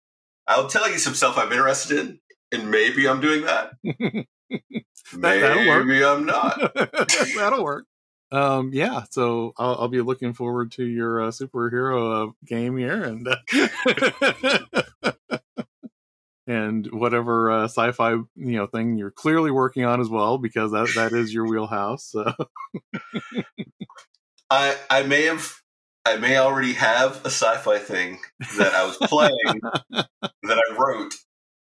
I'll 0.50 0.66
tell 0.66 0.90
you 0.90 0.98
some 0.98 1.14
stuff 1.14 1.38
I'm 1.38 1.52
interested 1.52 1.98
in, 1.98 2.20
and 2.50 2.70
maybe 2.72 3.08
I'm 3.08 3.20
doing 3.20 3.42
that. 3.42 3.70
work. 5.68 5.86
maybe 5.86 6.04
I'm 6.04 6.26
not. 6.26 6.74
That'll 7.36 7.62
work. 7.62 7.86
Um, 8.32 8.70
yeah, 8.72 9.04
so 9.10 9.52
I'll, 9.56 9.76
I'll 9.82 9.88
be 9.88 10.00
looking 10.00 10.32
forward 10.32 10.72
to 10.72 10.84
your 10.84 11.22
uh, 11.22 11.28
superhero 11.28 12.28
uh, 12.28 12.32
game 12.44 12.76
here, 12.76 13.00
and 13.00 13.28
uh, 13.28 15.12
and 16.48 16.86
whatever 16.92 17.50
uh, 17.52 17.64
sci-fi 17.64 18.10
you 18.10 18.26
know 18.36 18.66
thing 18.66 18.96
you're 18.96 19.12
clearly 19.12 19.52
working 19.52 19.84
on 19.84 20.00
as 20.00 20.08
well, 20.08 20.36
because 20.36 20.72
that 20.72 20.88
that 20.96 21.12
is 21.12 21.32
your 21.32 21.46
wheelhouse. 21.46 22.06
So. 22.06 22.32
I 24.50 24.76
I 24.90 25.04
may 25.04 25.26
have 25.26 25.59
I 26.04 26.16
may 26.16 26.38
already 26.38 26.72
have 26.74 27.20
a 27.24 27.30
sci-fi 27.30 27.78
thing 27.78 28.18
that 28.58 28.74
I 28.74 28.84
was 28.84 28.96
playing 28.96 29.60
that 29.90 30.08
I 30.44 30.76
wrote 30.76 31.14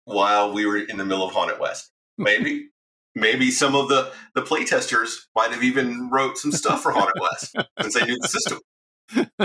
while 0.06 0.54
we 0.54 0.66
were 0.66 0.78
in 0.78 0.98
the 0.98 1.06
middle 1.06 1.26
of 1.26 1.34
Haunted 1.34 1.60
West. 1.60 1.92
Maybe. 2.18 2.70
Maybe 3.16 3.52
some 3.52 3.76
of 3.76 3.90
the, 3.90 4.12
the 4.36 4.42
playtesters 4.42 5.16
might 5.36 5.52
have 5.52 5.64
even 5.64 6.10
wrote 6.12 6.38
some 6.38 6.52
stuff 6.52 6.84
for 6.84 6.92
Haunted 6.92 7.20
West 7.20 7.56
since 7.82 7.94
they 7.94 8.06
knew 8.06 8.18
the 8.20 8.28
system. 8.28 8.60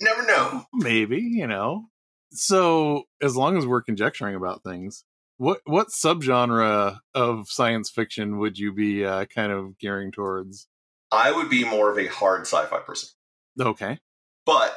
Never 0.00 0.26
know. 0.26 0.64
maybe 0.72 1.18
you 1.18 1.46
know 1.46 1.86
so 2.32 3.04
as 3.22 3.36
long 3.36 3.56
as 3.56 3.66
we're 3.66 3.82
conjecturing 3.82 4.34
about 4.34 4.64
things 4.64 5.04
what 5.36 5.60
what 5.64 5.88
subgenre 5.88 6.98
of 7.14 7.48
science 7.48 7.88
fiction 7.88 8.38
would 8.38 8.58
you 8.58 8.72
be 8.72 9.04
uh, 9.04 9.26
kind 9.26 9.52
of 9.52 9.78
gearing 9.78 10.10
towards 10.10 10.66
I 11.10 11.32
would 11.32 11.48
be 11.48 11.64
more 11.64 11.90
of 11.90 11.98
a 11.98 12.06
hard 12.06 12.42
sci-fi 12.42 12.80
person. 12.80 13.08
Okay 13.60 13.98
But 14.46 14.74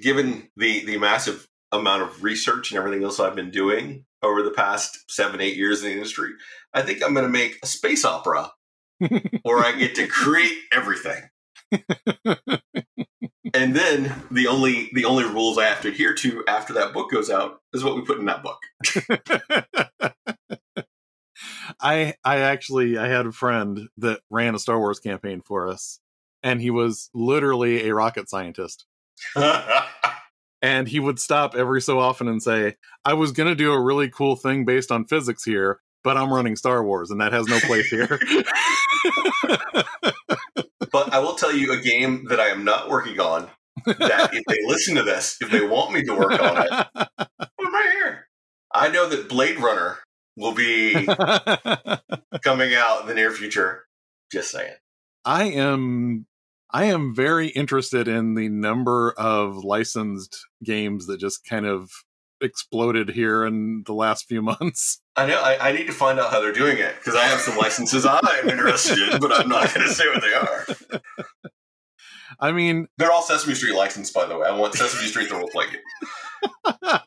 given 0.00 0.48
the 0.56 0.84
the 0.84 0.98
massive 0.98 1.48
amount 1.70 2.02
of 2.02 2.22
research 2.22 2.70
and 2.70 2.78
everything 2.78 3.02
else 3.02 3.18
I've 3.18 3.34
been 3.34 3.50
doing 3.50 4.04
over 4.22 4.42
the 4.42 4.50
past 4.50 5.10
seven, 5.10 5.40
eight 5.40 5.56
years 5.56 5.82
in 5.82 5.88
the 5.88 5.94
industry, 5.94 6.30
I 6.72 6.82
think 6.82 7.02
I'm 7.02 7.14
going 7.14 7.26
to 7.26 7.32
make 7.32 7.58
a 7.62 7.66
space 7.66 8.04
opera 8.04 8.52
where 9.42 9.58
I 9.58 9.72
get 9.72 9.94
to 9.96 10.06
create 10.06 10.56
everything. 10.72 11.22
and 13.54 13.74
then 13.74 14.14
the 14.30 14.46
only 14.46 14.90
the 14.92 15.04
only 15.06 15.24
rules 15.24 15.58
I 15.58 15.64
have 15.64 15.80
to 15.82 15.88
adhere 15.88 16.14
to 16.14 16.44
after 16.46 16.74
that 16.74 16.92
book 16.92 17.10
goes 17.10 17.30
out 17.30 17.60
is 17.72 17.82
what 17.82 17.96
we 17.96 18.02
put 18.02 18.18
in 18.18 18.26
that 18.26 18.42
book. 18.42 18.58
I 21.80 22.14
I 22.24 22.36
actually 22.38 22.98
I 22.98 23.08
had 23.08 23.26
a 23.26 23.32
friend 23.32 23.88
that 23.96 24.20
ran 24.30 24.54
a 24.54 24.58
Star 24.58 24.78
Wars 24.78 25.00
campaign 25.00 25.40
for 25.44 25.68
us 25.68 25.98
and 26.42 26.60
he 26.60 26.70
was 26.70 27.10
literally 27.14 27.88
a 27.88 27.94
rocket 27.94 28.28
scientist 28.28 28.86
and 30.62 30.88
he 30.88 30.98
would 31.00 31.18
stop 31.18 31.54
every 31.54 31.80
so 31.80 31.98
often 31.98 32.28
and 32.28 32.42
say 32.42 32.76
I 33.04 33.14
was 33.14 33.32
going 33.32 33.48
to 33.48 33.54
do 33.54 33.72
a 33.72 33.80
really 33.80 34.08
cool 34.08 34.36
thing 34.36 34.64
based 34.64 34.90
on 34.90 35.04
physics 35.04 35.44
here 35.44 35.80
but 36.04 36.16
I'm 36.16 36.32
running 36.32 36.56
Star 36.56 36.82
Wars 36.84 37.10
and 37.10 37.20
that 37.20 37.32
has 37.32 37.46
no 37.46 37.60
place 37.60 37.86
here. 37.88 38.06
but 40.92 41.12
I 41.12 41.18
will 41.20 41.34
tell 41.34 41.54
you 41.54 41.72
a 41.72 41.80
game 41.80 42.26
that 42.28 42.40
I 42.40 42.48
am 42.48 42.64
not 42.64 42.88
working 42.88 43.20
on. 43.20 43.48
That 43.86 44.30
if 44.32 44.44
they 44.46 44.58
listen 44.66 44.96
to 44.96 45.02
this, 45.02 45.38
if 45.40 45.50
they 45.50 45.66
want 45.66 45.92
me 45.92 46.04
to 46.04 46.14
work 46.14 46.32
on 46.40 46.62
it, 46.62 46.70
I'm 46.96 47.72
right 47.74 47.90
here. 47.92 48.28
I 48.72 48.88
know 48.88 49.08
that 49.08 49.28
Blade 49.28 49.58
Runner 49.58 49.98
will 50.36 50.54
be 50.54 50.92
coming 52.42 52.74
out 52.74 53.02
in 53.02 53.06
the 53.08 53.14
near 53.14 53.30
future. 53.30 53.84
Just 54.30 54.50
saying. 54.50 54.74
I 55.24 55.44
am 55.44 56.26
I 56.72 56.84
am 56.84 57.14
very 57.14 57.48
interested 57.48 58.08
in 58.08 58.34
the 58.34 58.48
number 58.48 59.12
of 59.18 59.56
licensed 59.56 60.46
games 60.64 61.06
that 61.06 61.20
just 61.20 61.44
kind 61.44 61.66
of 61.66 61.90
exploded 62.40 63.10
here 63.10 63.44
in 63.44 63.82
the 63.86 63.92
last 63.92 64.26
few 64.26 64.40
months. 64.52 65.00
I 65.16 65.26
know. 65.26 65.40
I, 65.40 65.68
I 65.68 65.72
need 65.72 65.86
to 65.86 65.92
find 65.92 66.18
out 66.18 66.30
how 66.30 66.40
they're 66.40 66.52
doing 66.52 66.78
it 66.78 66.94
because 66.98 67.14
I 67.14 67.24
have 67.24 67.40
some 67.40 67.56
licenses 67.56 68.06
I'm 68.06 68.48
interested 68.48 68.98
in, 68.98 69.20
but 69.20 69.32
I'm 69.32 69.48
not 69.48 69.72
going 69.74 69.86
to 69.86 69.92
say 69.92 70.04
what 70.08 70.22
they 70.22 70.32
are. 70.32 70.66
I 72.40 72.50
mean, 72.52 72.88
They're 72.98 73.12
all 73.12 73.22
Sesame 73.22 73.54
Street 73.54 73.74
licensed, 73.76 74.14
by 74.14 74.26
the 74.26 74.36
way. 74.36 74.48
I 74.48 74.56
want 74.56 74.74
Sesame 74.74 75.06
Street 75.08 75.28
the 75.28 75.36
role 75.36 75.48
play 75.48 75.66
game. 75.70 77.00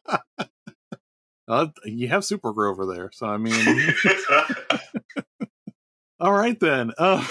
uh, 1.47 1.67
you 1.84 2.08
have 2.08 2.21
Supergirl 2.23 2.71
over 2.71 2.86
there, 2.86 3.10
so 3.12 3.25
I 3.28 3.38
mean, 3.38 3.56
all 6.19 6.32
right 6.32 6.60
then. 6.60 6.91
Uh, 6.97 7.25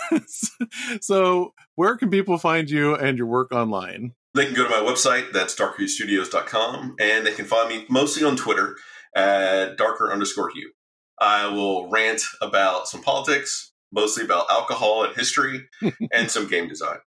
so, 1.00 1.54
where 1.74 1.96
can 1.96 2.10
people 2.10 2.38
find 2.38 2.70
you 2.70 2.94
and 2.94 3.18
your 3.18 3.26
work 3.26 3.52
online? 3.52 4.14
They 4.34 4.46
can 4.46 4.54
go 4.54 4.64
to 4.64 4.70
my 4.70 4.76
website, 4.76 5.32
that's 5.32 5.54
darkerhuestudios.com, 5.54 6.96
and 6.98 7.26
they 7.26 7.32
can 7.32 7.44
find 7.44 7.68
me 7.68 7.84
mostly 7.90 8.24
on 8.24 8.36
Twitter 8.36 8.76
at 9.14 9.76
darker 9.76 10.10
underscore 10.10 10.50
hue. 10.50 10.72
I 11.20 11.46
will 11.48 11.90
rant 11.90 12.22
about 12.40 12.88
some 12.88 13.02
politics, 13.02 13.72
mostly 13.92 14.24
about 14.24 14.50
alcohol 14.50 15.04
and 15.04 15.14
history, 15.14 15.68
and 16.12 16.30
some 16.30 16.48
game 16.48 16.68
design. 16.68 16.98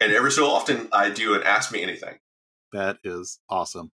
And 0.00 0.12
every 0.12 0.30
so 0.30 0.46
often, 0.46 0.88
I 0.92 1.10
do 1.10 1.34
an 1.34 1.42
Ask 1.42 1.72
Me 1.72 1.82
Anything. 1.82 2.18
That 2.72 2.98
is 3.02 3.40
awesome. 3.48 3.90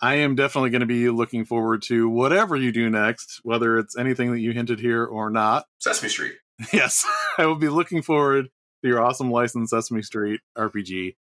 I 0.00 0.14
am 0.16 0.34
definitely 0.34 0.70
going 0.70 0.80
to 0.80 0.86
be 0.86 1.10
looking 1.10 1.44
forward 1.44 1.82
to 1.82 2.08
whatever 2.08 2.56
you 2.56 2.72
do 2.72 2.88
next, 2.88 3.40
whether 3.42 3.76
it's 3.76 3.98
anything 3.98 4.30
that 4.32 4.40
you 4.40 4.52
hinted 4.52 4.80
here 4.80 5.04
or 5.04 5.30
not. 5.30 5.66
Sesame 5.78 6.08
Street. 6.08 6.34
Yes, 6.72 7.06
I 7.38 7.46
will 7.46 7.56
be 7.56 7.68
looking 7.68 8.02
forward 8.02 8.48
to 8.82 8.88
your 8.88 9.02
awesome 9.02 9.30
licensed 9.30 9.70
Sesame 9.70 10.02
Street 10.02 10.40
RPG. 10.56 11.16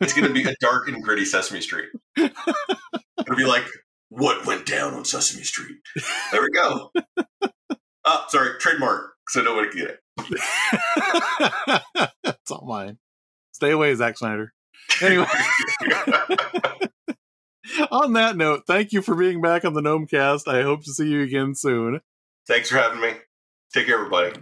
It's 0.00 0.14
going 0.14 0.26
to 0.26 0.34
be 0.34 0.44
a 0.44 0.54
dark 0.60 0.88
and 0.88 1.02
gritty 1.02 1.24
Sesame 1.24 1.60
Street. 1.60 1.90
It'll 2.16 3.36
be 3.36 3.44
like, 3.44 3.64
what 4.08 4.44
went 4.46 4.66
down 4.66 4.94
on 4.94 5.04
Sesame 5.04 5.44
Street? 5.44 5.76
There 6.32 6.42
we 6.42 6.50
go. 6.50 6.90
Oh, 8.04 8.24
sorry, 8.28 8.58
trademark, 8.58 9.12
so 9.28 9.42
nobody 9.42 9.70
can 9.70 9.78
get 9.78 9.90
it. 9.90 10.00
it's 12.24 12.50
all 12.50 12.66
mine. 12.66 12.98
Stay 13.52 13.70
away, 13.70 13.94
Zack 13.94 14.18
Snyder. 14.18 14.52
Anyway, 15.00 15.26
on 17.90 18.12
that 18.14 18.36
note, 18.36 18.64
thank 18.66 18.92
you 18.92 19.02
for 19.02 19.14
being 19.14 19.40
back 19.40 19.64
on 19.64 19.74
the 19.74 19.80
Gnomecast. 19.80 20.48
I 20.48 20.62
hope 20.62 20.82
to 20.84 20.92
see 20.92 21.08
you 21.08 21.22
again 21.22 21.54
soon. 21.54 22.00
Thanks 22.46 22.68
for 22.70 22.76
having 22.78 23.00
me. 23.00 23.12
Take 23.72 23.86
care, 23.86 23.96
everybody. 23.96 24.32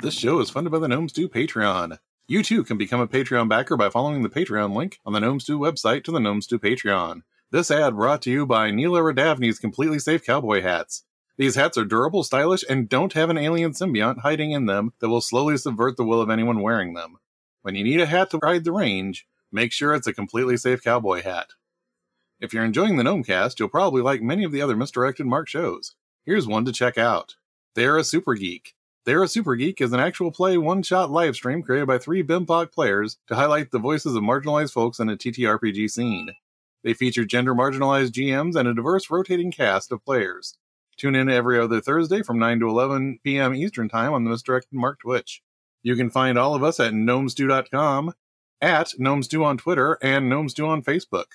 This 0.00 0.14
show 0.14 0.40
is 0.40 0.48
funded 0.48 0.72
by 0.72 0.78
the 0.78 0.88
Gnome 0.88 1.10
Stew 1.10 1.28
Patreon. 1.28 1.98
You 2.26 2.42
too 2.42 2.64
can 2.64 2.78
become 2.78 3.00
a 3.00 3.06
Patreon 3.06 3.50
backer 3.50 3.76
by 3.76 3.90
following 3.90 4.22
the 4.22 4.30
Patreon 4.30 4.74
link 4.74 4.98
on 5.04 5.12
the 5.12 5.20
Gnome 5.20 5.40
Stew 5.40 5.58
website 5.58 6.02
to 6.04 6.10
the 6.10 6.18
Gnome 6.18 6.40
Stew 6.40 6.58
Patreon. 6.58 7.20
This 7.50 7.70
ad 7.70 7.94
brought 7.94 8.22
to 8.22 8.30
you 8.30 8.46
by 8.46 8.70
Neela 8.70 9.00
Radavny's 9.00 9.58
completely 9.58 9.98
safe 9.98 10.24
cowboy 10.24 10.62
hats. 10.62 11.04
These 11.36 11.56
hats 11.56 11.76
are 11.76 11.84
durable, 11.84 12.22
stylish, 12.22 12.64
and 12.66 12.88
don't 12.88 13.12
have 13.12 13.28
an 13.28 13.36
alien 13.36 13.72
symbiont 13.72 14.20
hiding 14.20 14.52
in 14.52 14.64
them 14.64 14.94
that 15.00 15.10
will 15.10 15.20
slowly 15.20 15.58
subvert 15.58 15.98
the 15.98 16.04
will 16.04 16.22
of 16.22 16.30
anyone 16.30 16.62
wearing 16.62 16.94
them. 16.94 17.18
When 17.60 17.74
you 17.74 17.84
need 17.84 18.00
a 18.00 18.06
hat 18.06 18.30
to 18.30 18.38
ride 18.38 18.64
the 18.64 18.72
range, 18.72 19.26
make 19.52 19.70
sure 19.70 19.92
it's 19.92 20.06
a 20.06 20.14
completely 20.14 20.56
safe 20.56 20.82
cowboy 20.82 21.22
hat. 21.22 21.48
If 22.40 22.54
you're 22.54 22.64
enjoying 22.64 22.96
the 22.96 23.02
Gnomecast, 23.02 23.58
you'll 23.58 23.68
probably 23.68 24.00
like 24.00 24.22
many 24.22 24.44
of 24.44 24.52
the 24.52 24.62
other 24.62 24.76
Misdirected 24.76 25.26
Mark 25.26 25.46
shows. 25.46 25.94
Here's 26.24 26.46
one 26.46 26.64
to 26.64 26.72
check 26.72 26.96
out. 26.96 27.36
They're 27.76 27.98
a 27.98 28.04
Super 28.04 28.34
Geek. 28.34 28.74
They're 29.04 29.22
a 29.22 29.28
Super 29.28 29.54
Geek 29.54 29.82
is 29.82 29.92
an 29.92 30.00
actual 30.00 30.32
play 30.32 30.56
one 30.56 30.82
shot 30.82 31.10
live 31.10 31.36
stream 31.36 31.62
created 31.62 31.86
by 31.86 31.98
three 31.98 32.22
BIMPOC 32.22 32.72
players 32.72 33.18
to 33.26 33.34
highlight 33.34 33.70
the 33.70 33.78
voices 33.78 34.16
of 34.16 34.22
marginalized 34.22 34.72
folks 34.72 34.98
in 34.98 35.10
a 35.10 35.16
TTRPG 35.16 35.90
scene. 35.90 36.30
They 36.82 36.94
feature 36.94 37.26
gender 37.26 37.54
marginalized 37.54 38.12
GMs 38.12 38.56
and 38.56 38.66
a 38.66 38.72
diverse 38.72 39.10
rotating 39.10 39.52
cast 39.52 39.92
of 39.92 40.02
players. 40.02 40.56
Tune 40.96 41.14
in 41.14 41.28
every 41.28 41.60
other 41.60 41.82
Thursday 41.82 42.22
from 42.22 42.38
9 42.38 42.60
to 42.60 42.68
11 42.70 43.18
p.m. 43.22 43.54
Eastern 43.54 43.90
Time 43.90 44.14
on 44.14 44.24
the 44.24 44.30
Misdirected 44.30 44.72
Mark 44.72 45.00
Twitch. 45.00 45.42
You 45.82 45.96
can 45.96 46.08
find 46.08 46.38
all 46.38 46.54
of 46.54 46.64
us 46.64 46.80
at 46.80 46.94
gnomestew.com, 46.94 48.14
at 48.62 48.94
gnomestew 48.98 49.44
on 49.44 49.58
Twitter, 49.58 49.98
and 50.00 50.32
gnomestew 50.32 50.66
on 50.66 50.82
Facebook. 50.82 51.26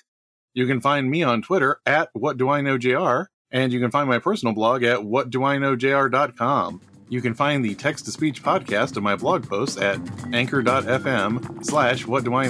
You 0.54 0.66
can 0.66 0.80
find 0.80 1.08
me 1.08 1.22
on 1.22 1.40
Twitter 1.40 1.80
at 1.86 2.10
What 2.14 2.36
Do 2.36 2.48
I 2.48 2.62
Know 2.62 2.78
JR, 2.78 3.30
and 3.52 3.72
you 3.72 3.78
can 3.78 3.90
find 3.90 4.08
my 4.08 4.18
personal 4.18 4.54
blog 4.54 4.82
at 4.82 4.98
whatdoiknowjr.com. 4.98 6.80
You 7.08 7.20
can 7.20 7.34
find 7.34 7.62
the 7.62 7.74
text 7.74 8.06
to 8.06 8.10
speech 8.10 8.42
podcast 8.42 8.96
of 8.96 9.02
my 9.02 9.16
blog 9.16 9.46
posts 9.46 9.76
at 9.76 10.00
anchor.fm 10.32 11.64
slash 11.64 12.06
what 12.06 12.24
do 12.24 12.34
I 12.34 12.48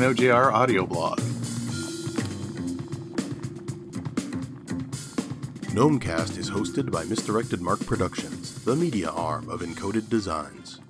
audio 0.53 0.87
blog. 0.87 1.19
Gnomecast 5.73 6.37
is 6.37 6.51
hosted 6.51 6.91
by 6.93 7.03
Misdirected 7.05 7.61
Mark 7.61 7.81
Productions, 7.87 8.63
the 8.65 8.77
media 8.77 9.09
arm 9.09 9.49
of 9.49 9.63
Encoded 9.63 10.09
Designs. 10.09 10.81